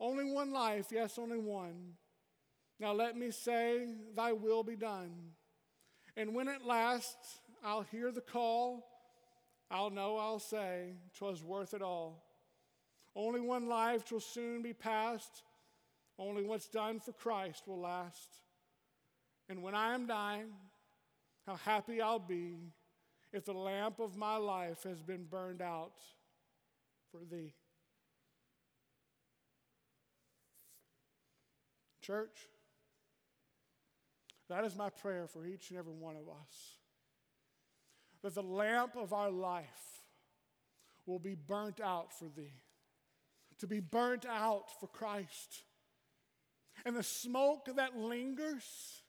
Only 0.00 0.24
one 0.24 0.52
life, 0.52 0.86
yes, 0.90 1.18
only 1.18 1.38
one. 1.38 1.94
Now 2.80 2.92
let 2.92 3.16
me 3.16 3.30
say, 3.30 3.86
Thy 4.16 4.32
will 4.32 4.62
be 4.62 4.76
done. 4.76 5.32
And 6.16 6.34
when 6.34 6.48
at 6.48 6.64
last 6.64 7.16
I'll 7.62 7.82
hear 7.82 8.10
the 8.10 8.20
call, 8.20 8.86
I'll 9.70 9.90
know 9.90 10.16
I'll 10.16 10.38
say, 10.38 10.94
'Twas 11.14 11.42
worth 11.42 11.74
it 11.74 11.82
all. 11.82 12.22
Only 13.16 13.40
one 13.40 13.68
life 13.68 14.04
soon 14.20 14.62
be 14.62 14.72
past, 14.72 15.42
only 16.18 16.44
what's 16.44 16.68
done 16.68 17.00
for 17.00 17.12
Christ 17.12 17.66
will 17.66 17.80
last. 17.80 18.40
And 19.48 19.62
when 19.62 19.74
I 19.74 19.94
am 19.94 20.06
dying, 20.06 20.52
how 21.46 21.56
happy 21.56 22.00
I'll 22.00 22.18
be 22.18 22.72
if 23.34 23.44
the 23.44 23.52
lamp 23.52 23.98
of 23.98 24.16
my 24.16 24.36
life 24.36 24.84
has 24.84 25.02
been 25.02 25.24
burned 25.24 25.60
out 25.60 25.98
for 27.10 27.18
thee. 27.28 27.52
Church, 32.00 32.38
that 34.48 34.64
is 34.64 34.76
my 34.76 34.88
prayer 34.88 35.26
for 35.26 35.44
each 35.44 35.70
and 35.70 35.78
every 35.78 35.92
one 35.92 36.14
of 36.14 36.28
us. 36.28 36.78
That 38.22 38.36
the 38.36 38.42
lamp 38.42 38.94
of 38.96 39.12
our 39.12 39.30
life 39.30 40.04
will 41.04 41.18
be 41.18 41.34
burnt 41.34 41.80
out 41.80 42.16
for 42.16 42.26
thee, 42.26 42.62
to 43.58 43.66
be 43.66 43.80
burnt 43.80 44.24
out 44.26 44.66
for 44.78 44.86
Christ. 44.86 45.64
And 46.84 46.94
the 46.94 47.02
smoke 47.02 47.68
that 47.74 47.96
lingers 47.96 49.02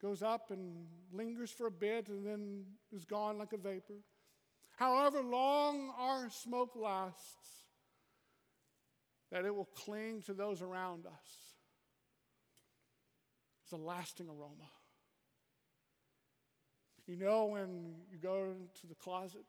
goes 0.00 0.22
up 0.22 0.50
and 0.50 0.86
lingers 1.12 1.50
for 1.50 1.66
a 1.66 1.70
bit 1.70 2.08
and 2.08 2.24
then 2.24 2.64
is 2.92 3.04
gone 3.04 3.38
like 3.38 3.52
a 3.52 3.56
vapor. 3.56 4.02
However 4.76 5.22
long 5.22 5.92
our 5.98 6.30
smoke 6.30 6.76
lasts, 6.76 7.24
that 9.32 9.44
it 9.44 9.54
will 9.54 9.68
cling 9.84 10.22
to 10.22 10.34
those 10.34 10.62
around 10.62 11.04
us. 11.06 11.28
It's 13.64 13.72
a 13.72 13.76
lasting 13.76 14.28
aroma. 14.28 14.70
You 17.06 17.16
know, 17.16 17.46
when 17.46 17.94
you 18.10 18.18
go 18.18 18.54
to 18.80 18.86
the 18.86 18.94
closet 18.94 19.46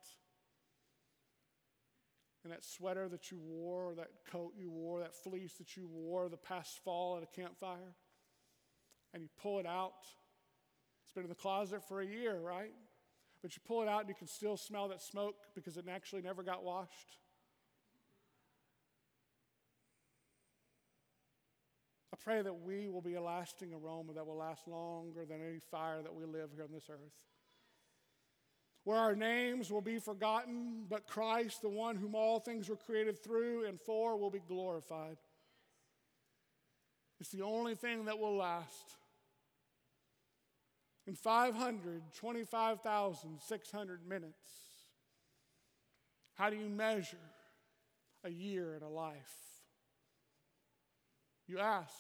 and 2.43 2.51
that 2.51 2.63
sweater 2.63 3.07
that 3.09 3.31
you 3.31 3.37
wore, 3.37 3.91
or 3.91 3.95
that 3.95 4.09
coat 4.31 4.53
you 4.57 4.69
wore, 4.69 5.01
that 5.01 5.13
fleece 5.13 5.53
that 5.59 5.77
you 5.77 5.87
wore 5.87 6.29
the 6.29 6.37
past 6.37 6.79
fall 6.83 7.17
at 7.17 7.23
a 7.23 7.27
campfire, 7.27 7.95
and 9.13 9.21
you 9.21 9.29
pull 9.41 9.59
it 9.59 9.65
out 9.65 10.05
it's 11.09 11.15
been 11.15 11.23
in 11.23 11.29
the 11.29 11.35
closet 11.35 11.81
for 11.87 12.01
a 12.01 12.05
year, 12.05 12.39
right? 12.39 12.71
But 13.41 13.55
you 13.55 13.63
pull 13.65 13.81
it 13.81 13.87
out 13.87 14.01
and 14.01 14.09
you 14.09 14.15
can 14.15 14.27
still 14.27 14.55
smell 14.57 14.89
that 14.89 15.01
smoke 15.01 15.37
because 15.55 15.75
it 15.75 15.85
actually 15.89 16.21
never 16.21 16.43
got 16.43 16.63
washed. 16.63 17.17
I 22.13 22.17
pray 22.23 22.43
that 22.43 22.61
we 22.61 22.89
will 22.89 23.01
be 23.01 23.15
a 23.15 23.21
lasting 23.21 23.73
aroma 23.73 24.13
that 24.13 24.27
will 24.27 24.37
last 24.37 24.67
longer 24.67 25.25
than 25.25 25.41
any 25.41 25.57
fire 25.71 26.03
that 26.03 26.13
we 26.13 26.25
live 26.25 26.51
here 26.53 26.63
on 26.63 26.71
this 26.71 26.91
earth. 26.91 26.99
Where 28.83 28.97
our 28.97 29.15
names 29.15 29.71
will 29.71 29.81
be 29.81 29.97
forgotten, 29.97 30.85
but 30.87 31.07
Christ, 31.07 31.63
the 31.63 31.69
one 31.69 31.95
whom 31.95 32.13
all 32.13 32.39
things 32.39 32.69
were 32.69 32.75
created 32.75 33.23
through 33.23 33.65
and 33.65 33.81
for, 33.81 34.15
will 34.15 34.29
be 34.29 34.43
glorified. 34.47 35.17
It's 37.19 37.31
the 37.31 37.41
only 37.41 37.73
thing 37.73 38.05
that 38.05 38.19
will 38.19 38.37
last 38.37 38.98
in 41.09 41.15
525,600 41.15 44.07
minutes. 44.07 44.49
How 46.35 46.51
do 46.51 46.55
you 46.55 46.69
measure 46.69 47.17
a 48.23 48.29
year 48.29 48.75
in 48.75 48.83
a 48.83 48.89
life? 48.89 49.33
You 51.47 51.57
ask, 51.57 51.95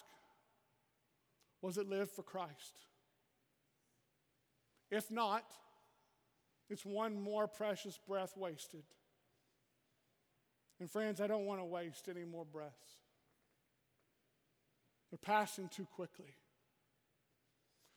was 1.59 1.79
it 1.79 1.89
lived 1.89 2.11
for 2.11 2.21
Christ? 2.21 2.85
If 4.91 5.09
not, 5.09 5.45
it's 6.69 6.85
one 6.85 7.19
more 7.19 7.47
precious 7.47 7.97
breath 8.07 8.37
wasted. 8.37 8.83
And 10.79 10.87
friends, 10.87 11.19
I 11.19 11.25
don't 11.25 11.47
want 11.47 11.61
to 11.61 11.65
waste 11.65 12.07
any 12.07 12.25
more 12.25 12.45
breaths. 12.45 12.75
They're 15.09 15.17
passing 15.17 15.67
too 15.67 15.87
quickly. 15.95 16.35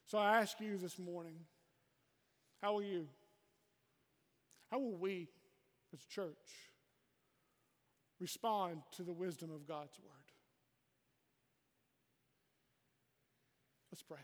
So 0.06 0.18
I 0.18 0.38
ask 0.38 0.60
you 0.60 0.76
this 0.76 0.98
morning 0.98 1.36
how 2.60 2.74
will 2.74 2.82
you? 2.82 3.08
How 4.70 4.78
will 4.78 4.96
we 4.96 5.28
as 5.92 6.00
a 6.02 6.08
church 6.08 6.36
respond 8.20 8.82
to 8.96 9.02
the 9.02 9.12
wisdom 9.12 9.50
of 9.50 9.66
God's 9.66 9.98
word? 9.98 10.12
Let's 13.90 14.02
pray. 14.02 14.18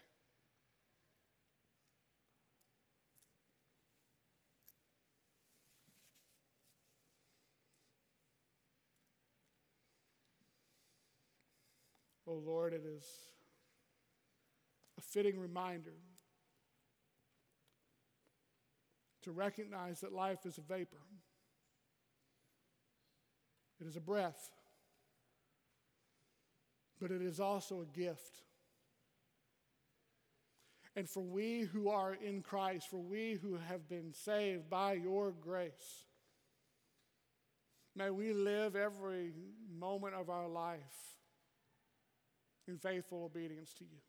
Oh 12.26 12.42
Lord, 12.44 12.74
it 12.74 12.84
is 12.86 13.04
a 14.98 15.00
fitting 15.00 15.38
reminder 15.38 15.94
to 19.22 19.30
recognize 19.30 20.00
that 20.00 20.12
life 20.12 20.44
is 20.44 20.58
a 20.58 20.60
vapor, 20.60 20.96
it 23.80 23.86
is 23.86 23.96
a 23.96 24.00
breath, 24.00 24.50
but 27.00 27.12
it 27.12 27.22
is 27.22 27.38
also 27.38 27.80
a 27.80 27.86
gift. 27.96 28.42
And 30.96 31.08
for 31.08 31.22
we 31.22 31.60
who 31.60 31.88
are 31.90 32.14
in 32.14 32.42
Christ, 32.42 32.88
for 32.90 33.00
we 33.00 33.38
who 33.40 33.56
have 33.68 33.88
been 33.88 34.12
saved 34.12 34.68
by 34.68 34.94
your 34.94 35.30
grace, 35.30 36.06
may 37.94 38.10
we 38.10 38.32
live 38.32 38.74
every 38.74 39.32
moment 39.78 40.14
of 40.14 40.28
our 40.28 40.48
life 40.48 41.18
in 42.66 42.78
faithful 42.78 43.24
obedience 43.24 43.72
to 43.74 43.84
you. 43.84 44.07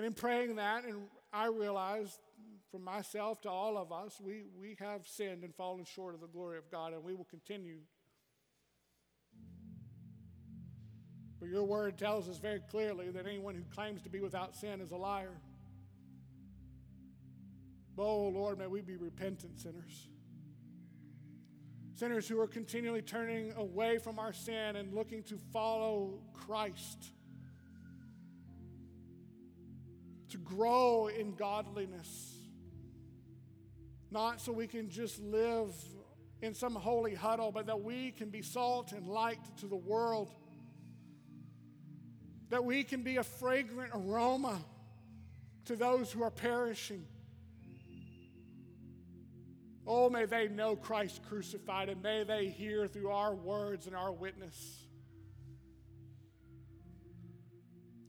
And 0.00 0.06
in 0.06 0.14
praying 0.14 0.56
that, 0.56 0.86
and 0.86 1.02
I 1.30 1.48
realize 1.48 2.18
from 2.70 2.82
myself 2.82 3.42
to 3.42 3.50
all 3.50 3.76
of 3.76 3.92
us, 3.92 4.18
we, 4.18 4.44
we 4.58 4.74
have 4.78 5.06
sinned 5.06 5.44
and 5.44 5.54
fallen 5.54 5.84
short 5.84 6.14
of 6.14 6.22
the 6.22 6.26
glory 6.26 6.56
of 6.56 6.70
God, 6.70 6.94
and 6.94 7.04
we 7.04 7.12
will 7.12 7.26
continue. 7.26 7.80
But 11.38 11.50
your 11.50 11.64
word 11.64 11.98
tells 11.98 12.30
us 12.30 12.38
very 12.38 12.60
clearly 12.70 13.10
that 13.10 13.26
anyone 13.26 13.54
who 13.54 13.60
claims 13.74 14.00
to 14.04 14.08
be 14.08 14.20
without 14.20 14.56
sin 14.56 14.80
is 14.80 14.90
a 14.90 14.96
liar. 14.96 15.36
Oh, 17.98 18.28
Lord, 18.28 18.58
may 18.58 18.68
we 18.68 18.80
be 18.80 18.96
repentant 18.96 19.60
sinners 19.60 20.08
sinners 21.92 22.26
who 22.26 22.40
are 22.40 22.46
continually 22.46 23.02
turning 23.02 23.52
away 23.58 23.98
from 23.98 24.18
our 24.18 24.32
sin 24.32 24.76
and 24.76 24.94
looking 24.94 25.22
to 25.22 25.36
follow 25.52 26.18
Christ, 26.32 27.10
to 30.30 30.38
grow 30.38 31.08
in 31.08 31.34
godliness, 31.34 32.34
not 34.10 34.40
so 34.40 34.52
we 34.52 34.66
can 34.66 34.90
just 34.90 35.20
live 35.20 35.74
in 36.42 36.54
some 36.54 36.74
holy 36.74 37.14
huddle, 37.14 37.52
but 37.52 37.66
that 37.66 37.82
we 37.82 38.12
can 38.12 38.30
be 38.30 38.42
salt 38.42 38.92
and 38.92 39.06
light 39.06 39.38
to 39.58 39.66
the 39.66 39.76
world, 39.76 40.30
that 42.48 42.64
we 42.64 42.82
can 42.82 43.02
be 43.02 43.18
a 43.18 43.22
fragrant 43.22 43.92
aroma 43.94 44.58
to 45.66 45.76
those 45.76 46.10
who 46.10 46.22
are 46.22 46.30
perishing. 46.30 47.04
Oh, 49.86 50.08
may 50.08 50.24
they 50.24 50.48
know 50.48 50.76
Christ 50.76 51.20
crucified 51.28 51.88
and 51.88 52.02
may 52.02 52.24
they 52.24 52.48
hear 52.48 52.86
through 52.86 53.10
our 53.10 53.34
words 53.34 53.86
and 53.86 53.96
our 53.96 54.12
witness. 54.12 54.79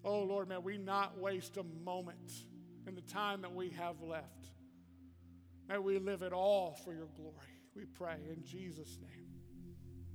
Oh, 0.03 0.23
Lord, 0.23 0.49
may 0.49 0.57
we 0.57 0.77
not 0.77 1.19
waste 1.19 1.57
a 1.57 1.63
moment 1.85 2.31
in 2.87 2.95
the 2.95 3.01
time 3.01 3.41
that 3.41 3.53
we 3.53 3.69
have 3.69 4.01
left. 4.01 4.49
May 5.69 5.77
we 5.77 5.99
live 5.99 6.21
it 6.21 6.33
all 6.33 6.77
for 6.83 6.93
your 6.93 7.07
glory. 7.15 7.35
We 7.75 7.85
pray 7.85 8.17
in 8.29 8.43
Jesus' 8.43 8.97
name. 8.99 9.27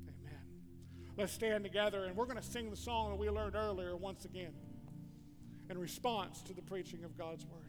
Amen. 0.08 0.40
Let's 1.16 1.32
stand 1.32 1.64
together 1.64 2.04
and 2.04 2.16
we're 2.16 2.26
going 2.26 2.36
to 2.36 2.42
sing 2.42 2.70
the 2.70 2.76
song 2.76 3.10
that 3.10 3.18
we 3.18 3.30
learned 3.30 3.54
earlier 3.54 3.96
once 3.96 4.24
again 4.24 4.52
in 5.70 5.78
response 5.78 6.42
to 6.42 6.52
the 6.52 6.62
preaching 6.62 7.04
of 7.04 7.16
God's 7.16 7.46
word. 7.46 7.65